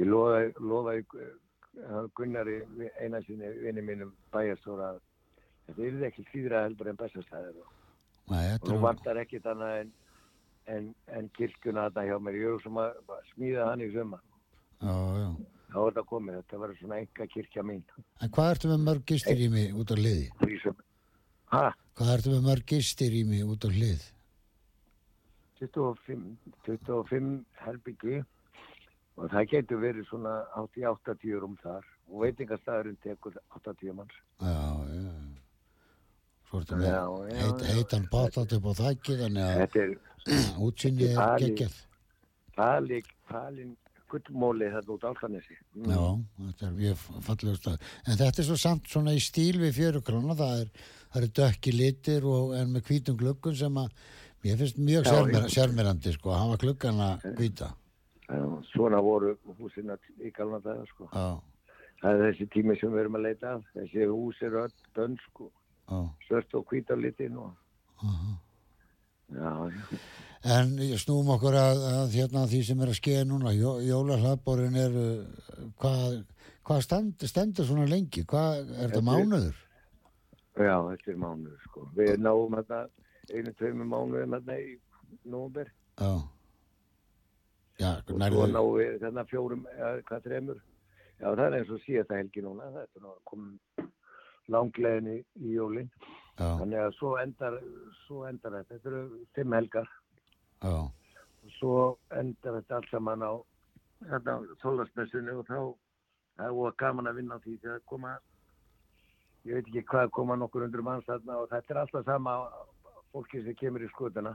ég 0.00 0.10
lofaði, 0.10 0.54
lofaði 0.72 1.04
uh, 1.18 2.06
Gunnari 2.18 2.56
eina 2.98 3.22
sinni 3.26 3.52
vinni 3.62 3.84
mínum 3.84 4.14
bæjarstóra 4.34 4.96
þetta 5.68 5.84
er 5.86 6.08
ekki 6.08 6.24
síðra 6.32 6.64
heldur 6.66 6.90
en 6.90 6.98
bestastæðir 6.98 7.60
og 7.62 7.74
þetta 8.32 8.72
er 8.74 8.82
vantar 8.82 9.20
ekkit 9.22 9.46
annað 9.48 9.76
en, 9.82 9.92
en, 10.74 10.88
en 11.14 11.30
kirkjuna 11.36 11.88
þarna 11.88 12.08
hjá 12.08 12.18
mér. 12.24 12.40
Ég 12.42 12.56
er 12.56 12.64
sem 12.64 12.82
að 12.82 13.14
smíða 13.32 13.70
hann 13.70 13.84
í 13.84 13.92
sumar. 13.94 14.24
Já, 14.78 14.96
já. 15.22 15.30
Þá 15.68 15.78
er 15.78 15.88
þetta 15.88 16.04
komið, 16.08 16.36
þetta 16.40 16.60
verður 16.62 16.78
svona 16.80 16.98
enga 17.02 17.26
kirkja 17.32 17.64
mín. 17.66 17.82
En 18.24 18.30
hvað 18.32 18.52
ertu 18.54 18.70
með 18.70 18.84
mörg 18.86 19.02
gistirými 19.10 19.64
út 19.76 19.92
á 19.92 19.96
hliði? 19.98 20.28
Hvað 21.98 22.12
ertu 22.14 22.32
með 22.32 22.46
mörg 22.46 22.64
gistirými 22.72 23.42
út 23.44 23.66
á 23.66 23.70
hlið? 23.74 24.06
25, 25.58 26.24
25 26.64 27.44
herbyggi 27.64 28.20
og 29.18 29.26
það 29.32 29.48
getur 29.52 29.80
verið 29.82 30.06
svona 30.08 30.34
80-80 30.56 31.44
um 31.48 31.56
þar 31.62 31.84
og 32.08 32.22
veitingastæðurinn 32.22 33.00
tekur 33.02 33.34
80 33.58 33.96
manns. 33.98 34.16
Já, 34.40 34.54
já. 34.94 35.12
Svo 36.48 36.62
heit, 36.62 36.70
já. 36.70 37.74
heitan 37.74 38.06
bátat 38.08 38.54
upp 38.56 38.70
á 38.70 38.72
þækki 38.78 39.18
þannig 39.20 39.44
að 39.44 39.58
Þetta 39.58 39.78
er 39.82 39.90
útsinni 40.68 41.04
er 41.10 41.18
Gullmóli 44.12 44.70
þarna 44.72 44.94
út 44.94 45.08
álfanesi. 45.08 45.58
Mm. 45.76 45.90
Já, 45.92 46.04
þetta 46.44 46.68
er 46.68 46.76
mjög 46.78 47.02
fallega 47.26 47.58
stað. 47.58 47.90
En 48.06 48.20
þetta 48.20 48.42
er 48.42 48.48
svo 48.48 48.56
samt 48.60 48.88
svona 48.92 49.16
í 49.16 49.20
stíl 49.22 49.58
við 49.60 49.74
fjörukrána, 49.80 50.38
það 50.38 50.62
er, 50.62 50.72
það 51.08 51.20
eru 51.22 51.34
dökki 51.40 51.74
litir 51.74 52.28
og 52.28 52.56
en 52.58 52.72
með 52.76 52.88
hvítum 52.88 53.18
gluggun 53.20 53.58
sem 53.58 53.82
að 53.82 53.92
mér 54.44 54.58
finnst 54.62 54.80
mjög 54.80 55.04
Já, 55.04 55.12
sérmer, 55.12 55.52
sérmerandi 55.52 56.14
sko, 56.16 56.32
að 56.32 56.42
hafa 56.44 56.62
gluggana 56.64 57.12
hvíta. 57.36 57.70
Já, 58.28 58.42
svona 58.72 59.00
voru 59.04 59.36
húsina 59.58 59.96
í 60.20 60.32
galna 60.36 60.60
daga 60.64 60.84
sko. 60.90 61.08
Já, 61.12 61.38
Það 61.98 62.14
er 62.14 62.20
þessi 62.28 62.46
tími 62.54 62.76
sem 62.78 62.92
við 62.94 63.00
erum 63.02 63.18
að 63.18 63.24
leita 63.26 63.54
af. 63.56 63.62
Þessi 63.74 64.06
hús 64.06 64.42
eru 64.46 64.60
öll 64.62 64.74
dönsk 64.94 65.40
og 65.42 65.50
já. 65.50 65.98
svört 66.28 66.54
og 66.54 66.70
hvíta 66.70 66.94
litin 66.98 67.38
og 67.42 67.54
já, 69.34 69.54
já. 69.74 69.98
En 70.46 70.74
snúum 71.00 71.32
okkur 71.34 71.56
að, 71.58 71.80
að 72.02 72.12
hérna, 72.14 72.44
því 72.46 72.60
sem 72.68 72.82
er 72.84 72.92
að 72.92 72.98
skeða 73.00 73.24
núna, 73.26 73.52
Jó, 73.56 73.72
jólahlaðborinn 73.82 74.76
er, 74.78 74.94
uh, 74.94 75.64
hvað, 75.82 76.20
hvað 76.68 76.84
stend, 76.86 77.26
stendur 77.26 77.66
svona 77.66 77.88
lengi? 77.90 78.22
Hvað, 78.28 78.70
er 78.70 78.92
þetta 78.92 79.00
er- 79.02 79.08
mánuður? 79.08 79.58
Já, 80.58 80.76
þetta 80.90 81.10
er 81.10 81.18
mánuður 81.24 81.60
sko. 81.66 81.88
Við 81.98 82.14
náum 82.22 82.54
þetta 82.54 82.80
einu, 83.34 83.52
tveimur 83.58 83.90
mánuðum 83.90 84.38
þetta 84.38 84.58
í 84.62 84.78
nómber 85.26 85.72
Já. 85.98 86.12
Já, 87.78 87.92
og 88.10 88.16
nærðu, 88.18 88.46
náum 88.50 88.72
við 88.78 88.96
þarna 89.02 89.24
fjórum, 89.30 89.66
hvað 90.08 90.24
þreymur. 90.26 90.58
Já, 91.18 91.26
það 91.28 91.44
er 91.44 91.56
eins 91.58 91.70
og 91.74 91.80
síðasta 91.84 92.18
helgi 92.18 92.42
núna. 92.42 92.70
Þetta 92.74 93.02
er 93.02 93.20
komum 93.26 93.88
langlegin 94.50 95.10
í, 95.12 95.18
í 95.42 95.54
jólinn. 95.56 95.90
Þannig 96.38 96.78
að 96.82 96.92
svo 96.98 97.12
endar, 97.18 97.58
svo 98.06 98.24
endar 98.28 98.58
þetta. 98.60 98.76
Þetta 98.76 98.90
eru 98.92 99.02
fimm 99.34 99.56
helgar. 99.58 99.88
Já, 100.62 100.90
Og 101.48 101.52
svo 101.58 101.74
endar 102.10 102.58
þetta 102.58 102.76
allt 102.76 102.90
saman 102.90 103.22
á 103.24 103.32
þetta 104.10 104.34
þólasmessunni 104.62 105.32
og 105.38 105.46
þá 105.48 105.58
það 106.38 106.46
er 106.46 106.56
óa 106.58 106.72
gaman 106.78 107.08
að 107.10 107.16
vinna 107.20 107.38
á 107.38 107.42
því 107.44 107.56
þegar 107.62 107.80
koma 107.86 108.12
ég 109.48 109.54
veit 109.54 109.66
ekki 109.70 109.82
hvað 109.90 110.10
koma 110.10 110.36
nokkur 110.36 110.66
undur 110.66 110.82
manns 110.82 111.06
þarna 111.08 111.38
og 111.42 111.48
þetta 111.50 111.74
er 111.74 111.80
alltaf 111.82 112.04
sama 112.04 112.36
fólki 113.12 113.42
sem 113.44 113.54
kemur 113.58 113.82
í 113.86 113.88
skutuna 113.94 114.34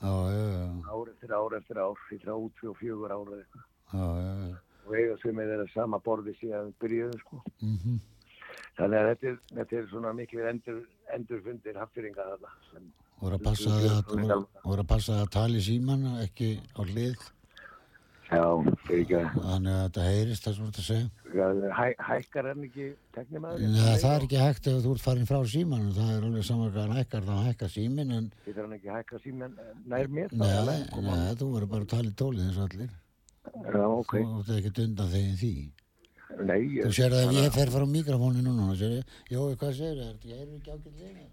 ár 0.00 1.08
eftir 1.12 1.32
ár 1.34 1.56
eftir 1.58 1.78
ár 1.80 1.98
í 2.12 2.18
þrjá 2.20 2.34
út 2.36 2.62
og 2.68 2.76
fjögur 2.80 3.12
ára 3.12 3.40
já, 3.40 3.46
já, 3.92 4.32
já. 4.50 4.56
og 4.86 4.94
eiga 4.94 5.16
sem 5.22 5.38
er 5.40 5.50
þeirra 5.50 5.68
sama 5.74 5.98
borði 5.98 6.34
síðan 6.38 6.72
byrjuðu 6.80 7.18
sko. 7.24 7.42
Mm 7.62 7.98
Þannig 8.78 8.96
að 8.96 9.08
þetta 9.10 9.26
er, 9.28 9.38
þetta 9.58 9.76
er 9.76 9.86
svona 9.90 10.10
miklu 10.16 10.44
endur, 10.48 10.78
endurfundir 11.12 11.76
haffyringa 11.76 12.24
þarna. 12.30 12.52
sem- 12.70 12.92
voru 13.20 13.36
að 13.36 13.44
passa 13.48 13.74
að, 13.76 14.32
að 14.64 14.86
passa 14.94 15.20
að 15.20 15.30
tala 15.36 15.60
í 15.60 15.66
síman 15.66 16.08
ekki 16.24 16.54
á 16.76 16.80
hlið 16.86 17.28
Já, 18.30 18.44
að 18.46 19.32
þannig 19.34 19.72
að 19.74 19.80
þetta 19.80 20.02
heyrist 20.06 20.44
það 20.44 20.58
þú 20.60 20.66
ert 20.68 20.76
að 20.78 20.84
segja 20.86 21.46
að 21.46 21.64
hæ, 21.74 21.86
hækkar 22.06 22.46
hann 22.46 22.62
ekki 22.68 22.86
teknimaður? 23.16 23.64
Nei, 23.64 23.96
það 23.98 24.12
er 24.12 24.26
ekki 24.26 24.38
hægt 24.38 24.68
ef 24.70 24.78
þú 24.84 24.92
ert 24.94 25.02
farin 25.02 25.26
frá 25.26 25.38
síman 25.50 25.88
það 25.96 26.12
er 26.14 26.26
alveg 26.28 26.46
saman 26.46 26.70
hvað 26.70 26.86
hann 26.86 27.00
hækkar 27.00 27.26
þá 27.26 27.34
hækkar 27.48 27.72
símin 27.74 28.14
en 28.14 28.30
Getur 28.46 28.62
hann 28.68 28.76
ekki 28.78 28.94
hækka 28.94 29.20
síman 29.24 29.58
nær 29.90 30.12
mér? 30.14 30.30
Nei, 30.30 30.54
Nei, 30.62 31.02
nei, 31.08 31.34
þú 31.42 31.50
verður 31.56 31.72
bara 31.74 31.86
að 31.88 31.92
tala 31.96 32.12
í 32.12 32.16
tólið 32.22 32.46
eins 32.46 32.60
og 32.60 32.68
allir. 32.68 32.96
Já, 33.50 33.84
ok. 33.88 34.14
Þú 34.14 34.40
ert 34.44 34.56
ekki 34.60 34.84
undan 34.86 35.14
þegin 35.14 35.38
því. 35.42 35.54
Nei, 36.46 36.58
ég, 36.76 36.82
Þú 36.86 36.92
sér 37.00 37.16
að 37.16 37.24
ef 37.26 37.38
ég 37.40 37.54
fer 37.58 37.72
frá 37.74 37.86
mikrofónu 37.90 38.44
núna, 38.46 38.70
þá 38.70 38.84
sér 38.84 38.92
ég, 39.00 39.14
Jói, 39.34 39.56
hvað 39.58 39.80
það? 39.80 40.04
Þetta 40.04 40.36
er 40.38 40.52
ekki 40.60 40.92
þig? 41.00 41.24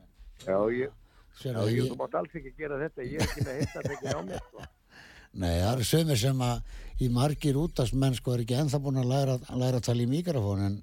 já, 0.48 0.58
ég, 0.74 0.90
Sér 0.90 1.07
já, 1.44 1.54
að 1.54 1.72
ég, 1.72 1.80
ég, 1.80 1.92
þú 1.92 2.00
mátt 2.02 2.18
alls 2.20 2.36
ekki 2.40 2.54
gera 2.58 2.80
þetta. 2.82 3.06
Ég 3.08 3.22
er 3.22 3.28
ekki 3.28 3.46
með 3.46 3.62
hitt 3.62 3.80
að 3.80 3.90
tekja 3.92 4.18
á 4.18 4.22
mér, 4.28 4.44
sko. 4.48 4.68
nei, 5.42 5.56
það 5.62 5.72
eru 5.72 5.88
sömur 5.92 6.22
sem 6.22 6.46
að 6.48 6.78
í 6.98 7.10
margir 7.14 7.60
útastmenn 7.62 8.18
sko 8.18 8.36
er 8.36 8.46
ekki 8.46 8.58
ennþá 8.58 8.82
búin 8.84 9.02
að 9.02 9.12
læra, 9.12 9.40
læra 9.54 9.82
að 9.82 9.90
tala 9.90 10.06
í 10.06 10.12
mikrofónu 10.12 10.70
en 10.70 10.78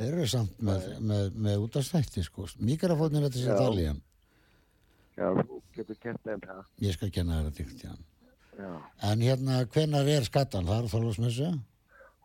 þeir 0.00 0.12
eru 0.12 0.28
samt 0.32 0.62
með, 0.64 0.86
með, 1.12 1.34
með 1.46 1.66
útastætti 1.66 2.24
sko. 2.24 2.46
Mikrofónu 2.64 3.20
er 3.20 3.28
þetta 3.28 3.44
sem 3.44 3.60
tala 3.60 3.82
í 3.82 3.88
hann. 3.90 4.04
Já, 5.20 5.26
þú 5.36 5.60
getur 5.76 5.98
kent 6.00 6.22
með 6.24 6.46
það. 6.46 6.62
Ég 6.86 6.96
skal 6.96 7.10
kenna 7.12 7.40
þér 7.40 7.50
að 7.50 7.58
dýrt, 7.60 7.82
já. 7.84 7.92
Já. 8.60 8.70
En 9.08 9.22
hérna, 9.24 9.64
hvenar 9.72 10.08
er 10.08 10.24
skattan? 10.26 10.68
Það 10.68 10.84
er 10.84 10.92
þólasmessu? 10.94 11.50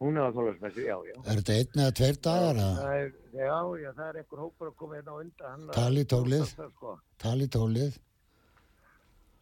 Hún 0.01 0.17
er 0.19 0.25
að 0.27 0.33
þólasmessu, 0.35 0.81
já, 0.83 0.95
já. 1.07 1.13
Er 1.23 1.37
þetta 1.39 1.53
einn 1.55 1.81
eða 1.85 1.91
tveir 1.99 2.17
dagar? 2.25 2.57
er, 2.95 3.11
já, 3.31 3.59
já, 3.79 3.89
það 3.95 4.07
er 4.09 4.17
einhver 4.21 4.41
hópur 4.43 4.67
að 4.71 4.75
koma 4.81 4.97
hérna 4.97 5.13
á 5.15 5.17
undan. 5.23 5.61
Tala 5.77 6.01
í 6.01 6.07
tólið. 6.11 6.43
Sko. 6.51 6.95
Tala 7.23 7.45
í 7.45 7.51
tólið? 7.55 7.95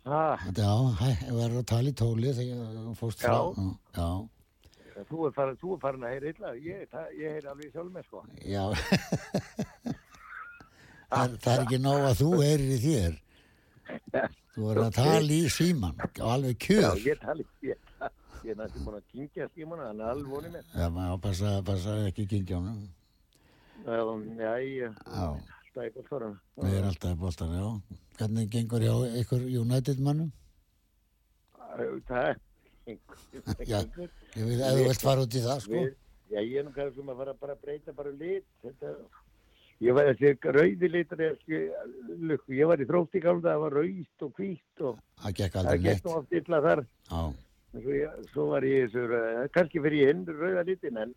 Þetta, 0.04 0.68
já, 0.68 0.76
hæ, 1.00 1.10
ég 1.24 1.34
verður 1.40 1.60
að 1.64 1.68
tala 1.74 1.90
í 1.90 1.96
tólið 2.04 2.38
þegar 2.42 2.78
þú 2.84 2.94
fórst 3.00 3.24
frá. 3.24 3.38
Já, 3.98 4.08
þú 5.10 5.26
er 5.30 5.34
farin, 5.40 5.58
þú 5.64 5.74
er 5.74 5.82
farin 5.88 6.06
að 6.06 6.14
heyra 6.14 6.32
illa. 6.36 6.54
Ég, 6.68 6.96
ég 7.18 7.38
heyri 7.38 7.50
alveg 7.54 7.74
sjálf 7.74 7.92
með, 7.96 8.04
sko. 8.12 8.24
já. 8.46 8.64
það, 11.10 11.24
er- 11.24 11.38
það 11.44 11.54
er 11.56 11.64
ekki 11.66 11.80
nóg 11.88 12.08
að 12.12 12.18
þú 12.22 12.30
heyrir 12.44 12.74
í 12.78 12.80
þér. 12.86 13.20
Þú 14.54 14.68
verður 14.68 14.86
að 14.86 14.94
tala 15.00 15.34
í 15.34 15.48
síman 15.50 15.96
og 15.98 16.20
alveg 16.30 16.54
Já, 16.54 16.62
kjör. 16.68 17.00
ég 17.08 17.18
tali, 17.24 17.44
ég, 17.66 17.80
ég 18.44 18.52
er 18.54 18.60
næstum 18.60 18.86
búin 18.88 19.00
að 19.00 19.10
kynkja 19.14 19.50
skímuna, 19.54 19.90
hann 19.90 20.04
er 20.04 20.12
alveg 20.14 20.32
vonið 20.36 20.56
með. 20.58 20.70
Já, 20.76 20.86
maður 20.92 21.20
passa, 21.24 21.52
passa 21.68 21.98
ekki 22.10 22.28
kingjónum. 22.34 22.80
Já, 23.84 24.54
ég, 24.62 25.04
er 25.74 25.92
gott 25.96 26.08
fyrir 26.08 26.26
hann. 26.28 26.40
við 26.62 26.78
erum 26.78 26.90
alltaf 26.92 27.14
í 27.16 27.20
boltan, 27.24 27.54
já. 27.58 28.00
Hvernig 28.20 28.50
gengur 28.54 28.84
hjá 28.86 28.96
ykkur 29.24 29.46
United 29.64 30.02
mannum? 30.06 30.32
Það 32.08 32.28
er, 32.28 32.42
Já, 33.64 33.80
ég 34.36 34.44
vil, 34.44 34.60
ef 34.60 34.76
þú 34.76 34.88
vilt 34.90 35.04
fara 35.04 35.24
út 35.24 35.36
í 35.36 35.42
það, 35.44 35.62
sko. 35.64 35.74
Við, 35.74 35.94
já, 36.34 36.40
ég 36.42 36.58
er 36.60 36.66
nú 36.68 36.74
kannski 36.76 37.04
um 37.04 37.12
að 37.14 37.22
fara 37.22 37.36
bara 37.40 37.56
að 37.56 37.62
breyta 37.64 37.96
bara 37.96 38.12
lit. 38.20 38.46
Þetta, 38.64 38.92
ég 39.88 39.98
var 39.98 40.10
þessi 40.12 40.54
rauði 40.58 40.90
litur, 40.92 41.24
ég, 41.24 41.72
ég 42.60 42.70
var 42.70 42.84
í 42.84 42.88
þrótt 42.90 43.16
í 43.16 43.24
gamla, 43.24 43.46
það 43.48 43.64
var 43.64 43.78
rauðt 43.80 44.28
og 44.28 44.36
hvítt 44.38 44.84
og 44.90 45.00
Það 45.24 45.86
gekk 45.88 46.06
nú 46.06 46.16
oft 46.18 46.38
illa 46.42 46.62
þar. 46.68 46.84
Já, 47.08 47.22
Svo, 47.74 47.90
ég, 47.98 48.18
svo 48.32 48.44
var 48.52 48.62
ég 48.70 48.86
þessu, 48.92 49.04
rauða- 49.10 49.48
kannski 49.56 49.82
fyrir 49.82 50.00
ég 50.04 50.12
hinn 50.14 50.26
rauða 50.30 50.64
litin, 50.68 50.98
en 51.02 51.14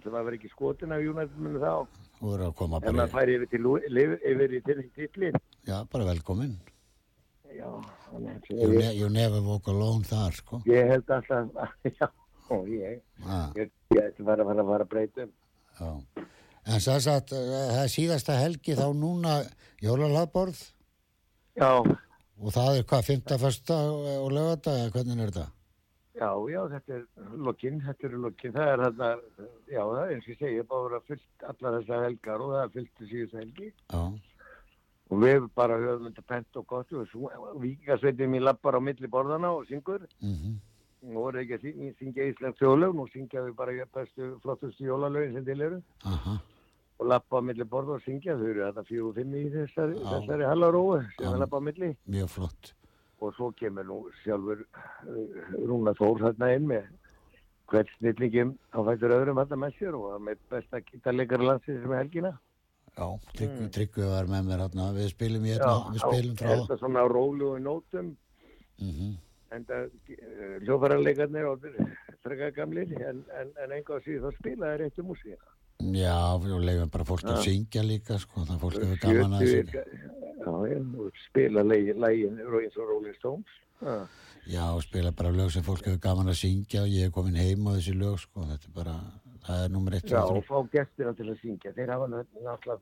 það 0.00 0.12
var 0.24 0.32
ekki 0.36 0.48
skotin 0.52 0.92
af 0.96 1.02
Júnættuminu 1.04 1.60
þá. 1.60 1.86
En 2.24 2.94
maður 2.96 3.10
færi 3.12 3.34
yfir, 3.36 3.48
til, 3.52 3.64
yfir, 4.32 4.54
í 4.56 4.60
til 4.64 4.82
titlin. 4.96 5.36
já, 5.68 5.84
bara 5.92 6.04
velkomin. 6.08 6.54
Já, 7.54 7.68
ég, 8.50 8.96
you 8.98 9.08
never 9.08 9.40
walk 9.42 9.68
alone 9.68 10.04
þar, 10.04 10.32
sko. 10.32 10.62
ég 10.66 10.88
held 10.88 11.10
alltaf, 11.10 11.52
já, 12.00 12.08
ég, 12.50 13.02
ætti 13.94 14.24
bara 14.24 14.42
að 14.42 14.64
fara 14.66 14.84
að 14.84 14.88
breyta 14.88 15.22
um. 15.28 15.32
Já. 15.78 16.24
En 16.64 16.80
svo 16.80 16.94
að 16.96 17.28
það 17.28 17.82
er 17.84 17.90
síðasta 17.92 18.38
helgi 18.40 18.74
þá 18.78 18.86
núna 18.96 19.34
jólalagborð 19.84 20.62
Já, 21.60 21.70
og 21.84 22.50
það 22.54 22.78
er 22.78 22.86
hvað, 22.88 23.04
fymta, 23.04 23.38
fyrsta 23.38 23.76
og 24.24 24.32
lögata, 24.32 24.72
eða 24.80 24.94
hvernig 24.96 25.20
er 25.20 25.30
þetta? 25.34 25.44
Já, 26.14 26.28
já, 26.46 26.60
þetta 26.70 26.94
er 26.94 27.06
lokinn, 27.42 27.80
þetta 27.82 28.06
eru 28.06 28.18
lokinn, 28.22 28.52
það 28.54 28.68
er 28.70 28.82
þarna, 28.84 29.08
já, 29.66 29.80
það 29.82 29.96
er 30.04 30.12
eins 30.14 30.26
og 30.28 30.30
ég 30.30 30.38
segi, 30.38 30.58
ég 30.60 30.68
bara 30.70 31.00
fyllt 31.08 31.46
allar 31.50 31.80
þessar 31.80 32.04
helgar 32.06 32.44
og 32.44 32.52
það 32.52 32.60
er 32.62 32.70
fyllt 32.76 33.02
síðust 33.10 33.34
helgi. 33.40 33.70
Já, 33.90 34.02
og 35.10 35.24
við 35.24 35.48
bara 35.58 35.80
höfum 35.82 36.06
þetta 36.06 36.24
pent 36.30 36.60
og 36.60 36.66
gott 36.70 36.94
og 36.94 37.58
vikingasveitin 37.64 38.30
mín 38.30 38.46
lappar 38.46 38.78
á 38.78 38.80
milli 38.80 39.10
borðana 39.10 39.50
og 39.56 39.66
syngur. 39.66 40.06
Mhm, 40.22 40.54
og 41.04 41.18
voru 41.18 41.42
ekki 41.42 41.58
að 41.58 41.66
syngja, 41.66 41.90
syngja 41.98 42.28
íslensk 42.30 42.62
þjóðlög, 42.62 42.94
nú 42.94 43.08
syngja 43.12 43.42
við 43.48 43.56
bara 43.58 43.86
bestu, 43.98 44.30
flottustu 44.46 44.86
jólalögin 44.86 45.34
sem 45.34 45.44
til 45.44 45.60
eru. 45.66 45.82
Aha, 46.04 46.38
og 47.00 47.06
lappa 47.10 47.42
á 47.42 47.46
milli 47.50 47.64
borða 47.66 47.98
og 47.98 48.06
syngja, 48.06 48.38
þau 48.38 48.48
eru 48.54 48.64
þetta 48.70 48.86
fjögur 48.86 49.10
og 49.10 49.18
fimm 49.18 49.34
í 49.34 49.44
þessari, 49.50 49.98
þessari 49.98 50.46
hallaróu 50.46 51.02
sem 51.18 51.26
við 51.26 51.38
lappa 51.42 51.58
á 51.58 51.62
milli. 51.66 51.96
Mjög 52.06 52.30
flott. 52.38 52.72
Og 53.20 53.34
svo 53.36 53.50
kemur 53.58 53.86
nú 53.88 53.98
sjálfur 54.22 54.64
uh, 54.64 55.52
Rúna 55.68 55.94
Þór 55.98 56.22
þarna 56.26 56.50
inn 56.56 56.68
með 56.70 56.88
hvert 57.72 57.92
snillingum 57.98 58.54
á 58.74 58.78
fættur 58.88 59.14
öðrum 59.16 59.40
þarna 59.40 59.60
með 59.64 59.78
sér 59.78 59.98
og 59.98 60.16
með 60.22 60.42
besta 60.52 60.82
gítarleikara 60.84 61.48
landsins 61.50 61.80
sem 61.82 61.94
er 61.94 62.02
helgina. 62.02 62.32
Já, 62.94 63.06
Tryggvi, 63.34 63.68
Tryggvi 63.74 64.06
var 64.06 64.28
með 64.30 64.50
mér 64.50 64.64
hérna, 64.64 64.90
við 64.94 65.08
spilum 65.10 65.46
hérna, 65.48 65.72
við 65.90 66.04
spilum 66.04 66.36
frá, 66.38 66.50
Þetta 66.52 66.80
svona 66.82 67.02
á 67.02 67.06
rólu 67.10 67.48
og 67.56 67.62
nótum 67.64 68.12
mhm, 68.78 69.16
en 69.54 69.66
það 69.70 69.88
hljófararleikarnir 70.66 71.48
og 71.50 71.66
frekar 72.22 72.54
gamlir 72.54 72.94
en, 73.00 73.24
en, 73.40 73.50
en 73.64 73.74
einhvað 73.74 74.06
síðan 74.06 74.30
þá 74.30 74.38
spilaði 74.38 74.80
réttu 74.84 75.06
músík. 75.06 75.50
Já, 75.80 76.18
við 76.42 76.64
leifum 76.64 76.90
bara 76.92 77.06
fólk 77.08 77.24
að 77.28 77.40
syngja 77.44 77.82
líka, 77.84 78.18
sko, 78.22 78.44
það 78.48 78.60
fólk 78.62 78.78
hefur 78.82 79.00
gaman 79.02 79.38
að 79.38 79.48
syngja. 79.52 79.84
Já, 80.44 80.52
og 81.00 81.22
spila 81.24 81.64
lægin 81.64 82.04
eins 82.04 82.76
og 82.76 82.88
Rolling 82.90 83.16
Stones. 83.18 83.58
Já. 83.80 83.96
Já, 84.44 84.64
spila 84.84 85.12
bara 85.16 85.32
lög 85.32 85.50
sem 85.52 85.64
fólk 85.64 85.86
hefur 85.88 86.00
gaman 86.04 86.28
að 86.28 86.40
syngja 86.42 86.84
og 86.84 86.92
ég 86.92 87.08
er 87.08 87.14
komin 87.14 87.38
heim 87.40 87.64
á 87.64 87.72
þessi 87.78 87.96
lög, 87.96 88.20
sko, 88.20 88.44
þetta 88.50 88.68
er 88.68 88.76
bara, 88.76 88.94
það 89.46 89.64
er 89.64 89.74
nummer 89.74 89.96
eitt, 89.96 90.10
Já, 90.10 90.20
og 90.22 90.44
fá 90.44 90.56
gestina 90.72 91.14
til 91.16 91.30
að 91.32 91.40
syngja. 91.40 91.72
Þeir 91.74 91.92
hafa 91.96 92.10
náttúrulega 92.12 92.78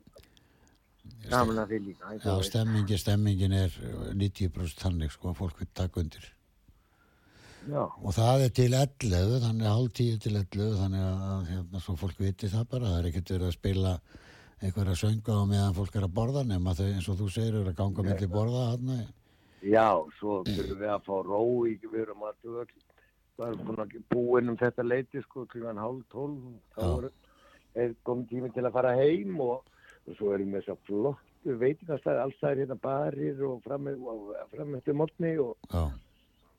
gaman 1.30 1.62
að 1.62 1.74
því 1.74 1.80
líka. 1.86 2.14
Já, 2.18 2.34
stemmingin, 2.50 2.98
stemmingin 2.98 3.58
er 3.62 3.80
90% 4.18 4.82
þannig, 4.82 5.14
sko, 5.14 5.34
fólk 5.38 5.62
vil 5.62 5.70
taka 5.74 6.02
undir. 6.02 6.28
Já, 7.70 7.82
Og 8.02 8.10
það 8.16 8.44
er 8.46 8.52
til 8.56 8.72
11, 8.74 9.40
þannig 9.44 9.66
að 9.68 9.76
hálf 9.76 9.92
tíu 9.94 10.18
til 10.18 10.34
11, 10.34 10.76
þannig 10.80 11.04
að 11.06 11.48
hérna, 11.52 11.82
svo 11.84 11.94
fólk 12.00 12.18
viti 12.18 12.50
það 12.50 12.68
bara, 12.72 12.90
það 12.90 12.98
er 12.98 13.08
ekkert 13.10 13.32
verið 13.34 13.48
að 13.48 13.56
spila 13.56 13.92
einhverja 14.62 14.98
sönga 14.98 15.36
á 15.38 15.42
meðan 15.46 15.76
fólk 15.76 15.98
er 15.98 16.06
að 16.06 16.14
borða 16.16 16.44
nema 16.46 16.74
þau 16.78 16.86
eins 16.88 17.08
og 17.10 17.18
þú 17.20 17.28
segir 17.34 17.58
eru 17.60 17.70
að 17.70 17.78
ganga 17.78 18.06
milli 18.06 18.28
borða 18.30 18.66
þarna. 18.72 18.98
já, 19.62 19.88
svo 20.18 20.42
þurfum 20.46 20.78
við 20.82 20.92
að 20.94 21.06
fá 21.06 21.14
ró 21.26 21.42
í, 21.70 21.74
við 21.86 21.98
erum 22.02 22.26
að 22.26 22.38
duga, 22.42 22.66
það 23.38 23.48
er 23.48 23.58
búin 23.62 23.82
að 23.84 23.96
búin 24.10 24.52
um 24.52 24.60
þetta 24.62 24.86
leiti, 24.86 25.22
sko, 25.26 25.46
klíðan 25.50 25.82
hálf 25.82 26.06
tólf, 26.10 26.38
þá 26.76 27.10
komið 28.06 28.30
tími 28.30 28.50
til 28.52 28.66
að 28.66 28.74
fara 28.74 28.96
heim 28.98 29.38
og, 29.40 29.62
og 30.06 30.16
svo 30.18 30.32
erum 30.34 30.54
við 30.54 30.64
þess 30.64 30.74
að 30.74 30.86
flottu 30.88 31.58
veitingastæði, 31.62 32.22
alls 32.22 32.40
það 32.40 32.50
er 32.50 32.62
hérna 32.62 32.78
barir 32.82 33.44
og 33.48 33.62
fram, 33.64 33.86
og 33.88 34.32
fram 34.52 34.74
eftir 34.78 34.98
mótni 34.98 35.36
og 35.42 35.54
Já, 35.70 35.86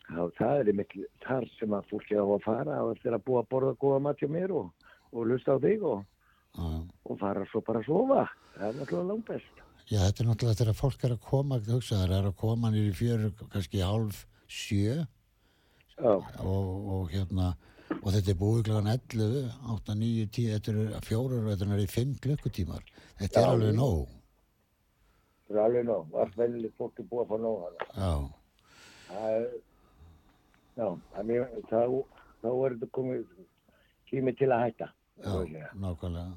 það 0.10 0.60
er 0.60 0.72
einmitt 0.72 0.96
þar 1.24 1.48
sem 1.58 1.76
að 1.76 1.90
fólki 1.92 2.18
á 2.20 2.24
að 2.26 2.44
fara 2.44 2.80
og 2.84 2.96
eftir 2.96 3.16
að 3.16 3.26
búa 3.28 3.44
að 3.44 3.50
borða 3.54 3.74
góða 3.82 4.00
mat 4.04 4.20
hjá 4.20 4.30
mér 4.32 4.52
og, 4.52 4.88
og 5.14 5.28
lusta 5.30 5.56
á 5.56 5.64
þig 5.64 5.84
og, 5.88 6.04
já. 6.58 6.70
og 7.08 7.20
fara 7.22 7.46
svo 7.52 7.64
bara 7.66 7.84
að 7.84 7.90
sofa. 7.90 8.26
Það 8.58 8.68
er 8.68 8.80
náttúrulega 8.80 9.10
langt 9.10 9.28
best. 9.32 9.64
Já, 9.90 10.00
þetta 10.06 10.24
er 10.24 10.30
náttúrulega 10.30 10.60
þegar 10.62 10.80
fólk 10.80 11.04
er 11.04 11.16
að 11.16 11.26
koma, 11.28 11.60
það 11.64 12.04
er 12.06 12.30
að 12.30 12.36
koma 12.40 12.72
nýri 12.74 12.96
fjör 12.96 13.28
kannski 13.52 13.84
hálf 13.84 14.26
sjö 14.48 15.04
og, 16.04 16.28
og 16.44 17.12
hérna, 17.12 17.54
og 18.00 18.10
þetta 18.14 18.32
er 18.34 18.40
búið 18.40 18.64
kláðan 18.70 18.92
11, 18.94 19.50
8, 19.76 19.98
9, 20.04 20.28
10, 20.38 20.54
þetta 20.56 20.74
eru 20.74 21.02
fjórar 21.08 21.44
og 21.44 21.52
þetta 21.52 21.68
er 21.76 21.84
í 21.84 21.90
5 21.96 22.16
klukkutímar. 22.24 22.88
Þetta 23.20 23.42
er 23.42 23.48
Já. 23.48 23.52
alveg 23.56 23.76
nóg. 23.78 24.16
það 25.50 25.60
er 25.60 25.66
alveg 25.68 25.86
nóg. 25.90 26.16
Allt 26.24 26.40
venilegt 26.40 26.80
fólk 26.80 27.00
er 27.00 27.12
búið 27.12 27.26
að 27.26 27.30
fá 27.34 27.44
nóg. 27.44 27.86
Já, 27.98 28.14
Það 29.14 29.30
er, 29.30 29.48
já, 30.78 30.88
þannig 31.16 31.60
þá, 31.70 31.82
þá 32.44 32.50
er 32.54 32.76
þetta 32.78 32.90
komið 32.98 33.28
tími 34.10 34.34
til 34.40 34.50
að 34.52 34.64
hætta. 34.68 34.88
já, 35.24 35.68
nákvæmlega. 35.74 36.32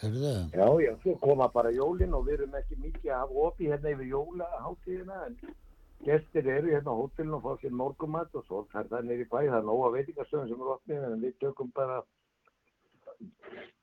Heyrðu, 0.00 0.28
Já, 0.56 0.66
já, 0.80 0.92
svo 1.02 1.14
koma 1.20 1.48
bara 1.52 1.70
jólin 1.76 2.14
og 2.16 2.24
við 2.24 2.38
erum 2.38 2.54
ekki 2.56 2.78
mikið 2.80 3.10
að 3.12 3.18
hafa 3.20 3.42
opið 3.48 3.72
hérna 3.74 3.90
yfir 3.92 4.06
jólaháttíðina 4.14 5.18
en 5.26 5.34
gestir 6.06 6.46
eru 6.48 6.70
hérna 6.72 6.94
á 6.96 7.00
hótelinu 7.00 7.36
og 7.36 7.42
fá 7.44 7.60
sér 7.60 7.74
morgumat 7.76 8.38
og 8.40 8.46
svo 8.46 8.62
þar 8.72 8.88
það 8.88 9.04
nýri 9.10 9.26
bæ, 9.28 9.36
það 9.50 9.58
er 9.58 9.66
nóga 9.68 9.90
veitingastöðum 9.98 10.48
sem 10.48 10.62
eru 10.64 10.72
opnið 10.78 11.04
en 11.10 11.20
við 11.26 11.34
tökum 11.44 11.72
bara 11.76 11.98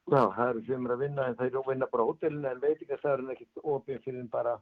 Já, 0.07 0.23
það 0.33 0.49
eru 0.49 0.63
sem 0.65 0.85
er 0.87 0.95
að 0.95 1.01
vinna 1.03 1.27
en 1.29 1.35
það 1.37 1.49
eru 1.51 1.61
að 1.61 1.69
vinna 1.69 1.87
bara 1.91 2.03
á 2.03 2.09
hótelinu 2.09 2.49
en 2.49 2.61
veitingastæðurinn 2.65 3.29
er 3.29 3.37
ekkert 3.37 3.63
opið 3.75 4.01
fyrir 4.07 4.27
bara 4.33 4.55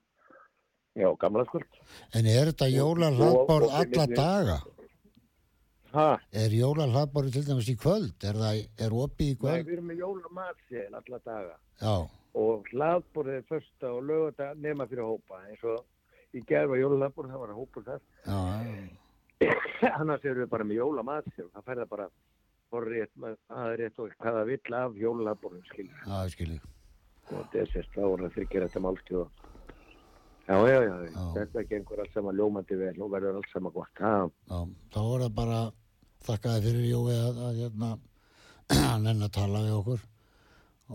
já, 0.96 1.10
gamla 1.20 1.46
skuld 1.46 1.66
En 2.14 2.26
er 2.26 2.52
þetta 2.52 2.68
jólahlaðborð 2.72 3.68
og- 3.68 3.70
og- 3.70 3.80
alla 3.82 4.06
daga? 4.16 4.58
Ha, 5.96 6.20
Er 6.34 6.50
jólahlaðborð 6.52 7.32
til 7.34 7.44
dæmis 7.48 7.70
í 7.72 7.76
kvöld? 7.80 8.24
Er 8.24 8.34
það, 8.36 8.68
er 8.78 8.92
opið 8.92 9.30
í 9.30 9.32
Nei, 9.32 9.40
kvöld? 9.40 9.66
við 9.68 9.74
erum 9.78 9.88
með 9.92 10.02
jólamatsél 10.02 10.94
alla 11.00 11.20
daga. 11.26 11.56
Já, 11.82 12.10
og 12.36 12.66
hlaðborðið 12.74 13.38
er 13.38 13.46
första 13.48 13.92
og 13.96 14.04
lögata 14.04 14.54
nema 14.60 14.88
fyrir 14.92 15.08
hópa. 15.08 15.40
Eins 15.48 15.64
og 15.64 15.86
í 16.36 16.42
gerð 16.44 16.70
var 16.74 16.78
jólahlaðborð, 16.84 17.32
það 17.32 17.40
var 17.40 17.56
hópur 17.56 17.84
þar. 17.88 18.02
Já, 18.28 18.40
já, 19.40 19.54
annars 20.02 20.26
erum 20.26 20.44
við 20.44 20.50
bara 20.50 20.64
með 20.68 20.80
jólamatsél 20.82 21.50
það 21.54 21.64
færða 21.64 21.88
bara 21.90 22.10
það 22.76 23.72
er 23.72 23.78
rétt 23.80 24.00
og 24.04 24.12
hvað 24.20 24.36
það 24.36 24.46
vill 24.52 24.74
af 24.76 24.96
jólahlaðborðum 25.00 25.66
skilur 25.70 26.00
já, 26.08 26.30
skilji. 26.34 26.60
og 27.32 27.46
þetta 27.54 27.80
er 27.80 27.88
þá 27.96 28.02
er 28.04 28.24
það 28.26 28.34
þryggir 28.36 28.66
þetta 28.68 28.82
málstjóð 28.84 29.28
já, 30.48 30.58
já, 30.70 30.80
já, 30.84 30.96
Já. 31.10 31.24
þetta 31.38 31.64
gengur 31.70 32.02
allt 32.04 32.14
saman 32.14 32.38
ljómandi 32.38 32.78
vel 32.80 33.02
og 33.02 33.12
verður 33.14 33.40
allt 33.40 33.54
saman 33.54 33.74
gott. 33.74 34.02
Já, 34.02 34.60
þá 34.94 35.00
er 35.02 35.24
það 35.26 35.34
bara 35.40 35.62
þakkaði 36.26 36.66
fyrir 36.68 36.86
Jói 36.90 37.16
að, 37.16 37.42
að 37.48 37.60
hérna 37.64 37.90
hann 38.92 39.10
enn 39.12 39.26
að 39.26 39.34
tala 39.40 39.64
við 39.66 39.78
okkur. 39.80 40.06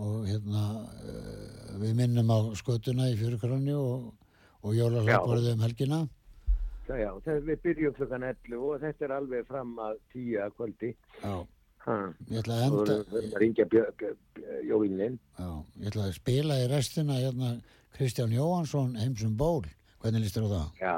Og 0.01 0.17
hérna 0.29 0.65
uh, 0.87 1.77
við 1.81 1.95
minnum 1.99 2.31
á 2.31 2.39
skötuna 2.55 3.09
í 3.11 3.17
fjörukranni 3.19 3.75
og, 3.75 4.11
og 4.63 4.75
jólahlaðborðið 4.77 5.55
um 5.57 5.65
helgina. 5.67 6.03
já, 6.87 6.95
já, 6.99 7.09
þegar 7.25 7.41
við 7.49 7.63
byrjum 7.65 7.97
klukkan 7.97 8.23
11 8.29 8.55
og 8.69 8.85
þetta 8.85 9.05
er 9.07 9.15
alveg 9.17 9.49
fram 9.51 9.73
að 9.79 9.99
10 10.13 10.39
að 10.45 10.55
kvöldi. 10.55 10.93
Já, 11.19 11.35
ha, 11.85 11.97
ég 12.29 12.41
ætla 12.41 12.57
að 12.57 12.65
enda, 12.69 12.81
við 12.81 13.13
verðum 13.15 13.35
að 13.35 13.43
ringja 13.43 13.67
jólinn 14.67 15.19
já, 15.19 15.49
ég 15.81 15.91
ætla 15.91 16.07
að 16.07 16.17
spila 16.17 16.57
í 16.61 16.65
restina 16.71 17.19
hérna 17.19 17.53
Kristján 17.95 18.31
Jóhansson 18.31 18.95
heimsum 18.95 19.35
ból. 19.37 19.63
Hvernig 20.01 20.23
líst 20.25 20.37
þér 20.37 20.47
á 20.47 20.49
það? 20.51 20.67
Já, 20.81 20.95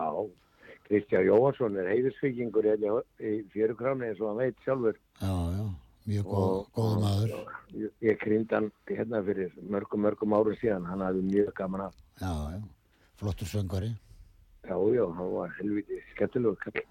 Kristján 0.88 1.26
Jóhansson 1.28 1.78
er 1.82 1.90
heiðursvíkingur 1.92 2.68
hérna 2.70 3.00
í 3.20 3.34
fjörukráni 3.54 4.10
eins 4.12 4.22
og 4.22 4.30
hann 4.32 4.42
veit 4.44 4.64
sjálfur. 4.64 5.00
Já, 5.20 5.34
já, 5.58 5.66
mjög 6.12 6.30
góð, 6.30 6.56
góð 6.78 6.96
maður. 7.04 7.36
Ég, 7.74 7.92
ég 8.08 8.22
krýndi 8.22 8.56
hann 8.56 8.72
hérna 8.92 9.24
fyrir 9.28 9.52
mörgum, 9.74 10.06
mörgum 10.06 10.38
árum 10.38 10.58
síðan. 10.62 10.88
Hann 10.88 11.04
hafði 11.04 11.26
mjög 11.28 11.54
gaman 11.60 11.88
af. 11.90 12.00
Já, 12.22 12.34
já, 12.56 12.62
flottur 13.20 13.52
söngvari. 13.52 13.94
Já, 14.64 14.76
já, 14.96 15.06
hann 15.18 15.32
var 15.36 15.56
helviti 15.60 16.00
skemmtilegur 16.14 16.60
kall. 16.64 16.86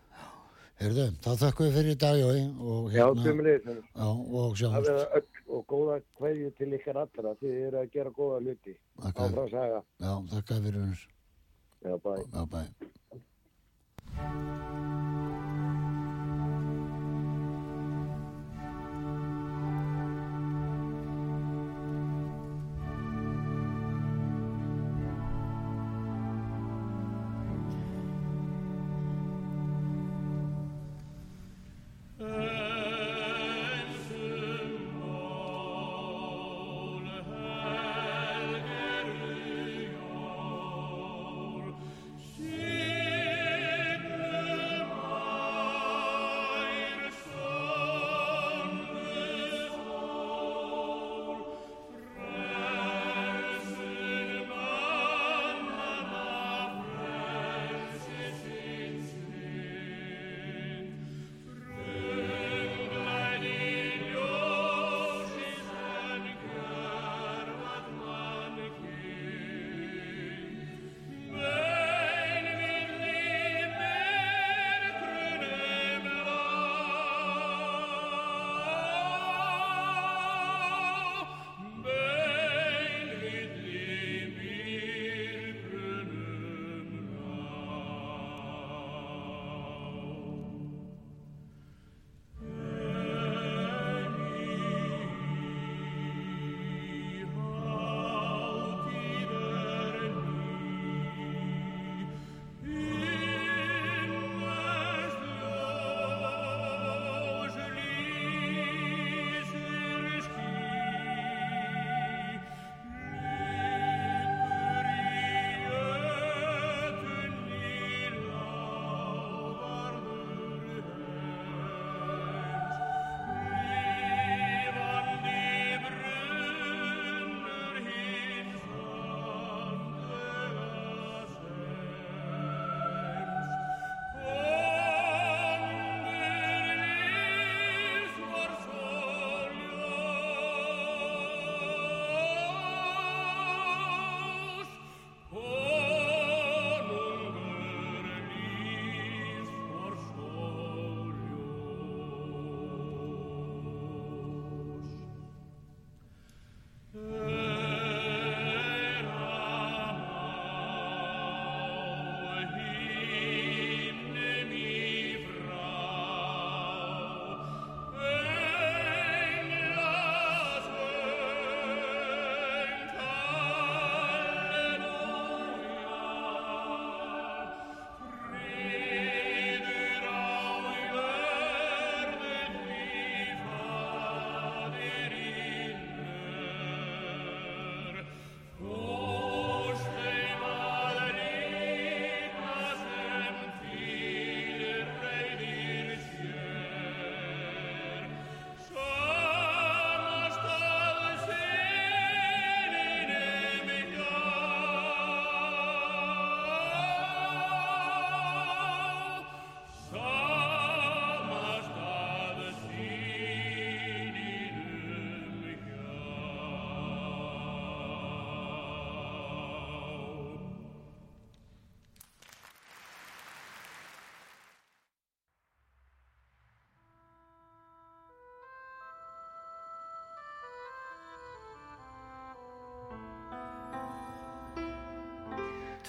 Heyrðu, 0.82 1.04
þá 1.22 1.30
þakkum 1.38 1.68
við 1.68 1.76
fyrir 1.78 1.94
í 1.94 1.98
dag, 2.00 2.16
Jói, 2.18 2.38
og 2.58 2.86
hérna, 2.90 3.34
já, 3.62 4.08
og 4.08 4.56
Það 4.56 4.56
sjáumst. 4.58 5.28
Og 5.52 5.66
góða 5.70 5.98
kveðju 6.18 6.50
til 6.58 6.70
ykkar 6.78 6.96
allra. 7.04 7.34
Þið 7.42 7.58
eru 7.68 7.80
að 7.82 7.90
gera 7.96 8.10
góða 8.16 8.38
hluti. 8.42 8.74
Þakka, 9.02 9.26
Áfram 9.28 9.48
saga. 9.52 9.80
já, 10.00 10.12
þakkaði 10.32 10.62
fyrir. 10.68 11.04
Já, 11.82 11.94
bæ. 12.06 12.12
Já, 12.32 12.42
bæ. 12.52 12.62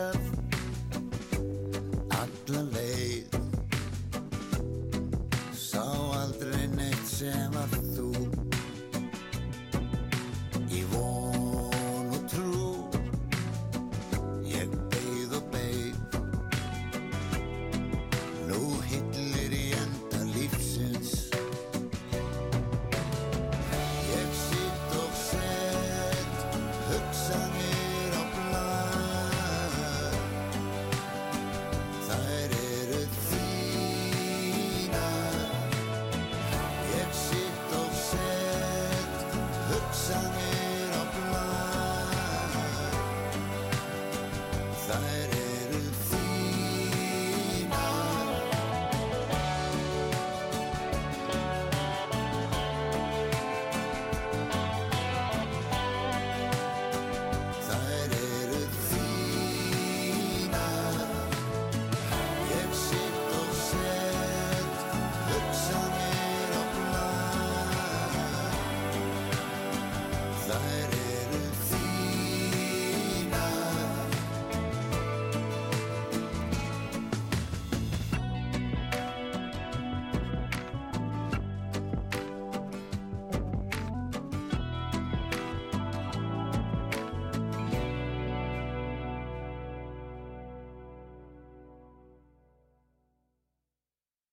mér 0.00 0.29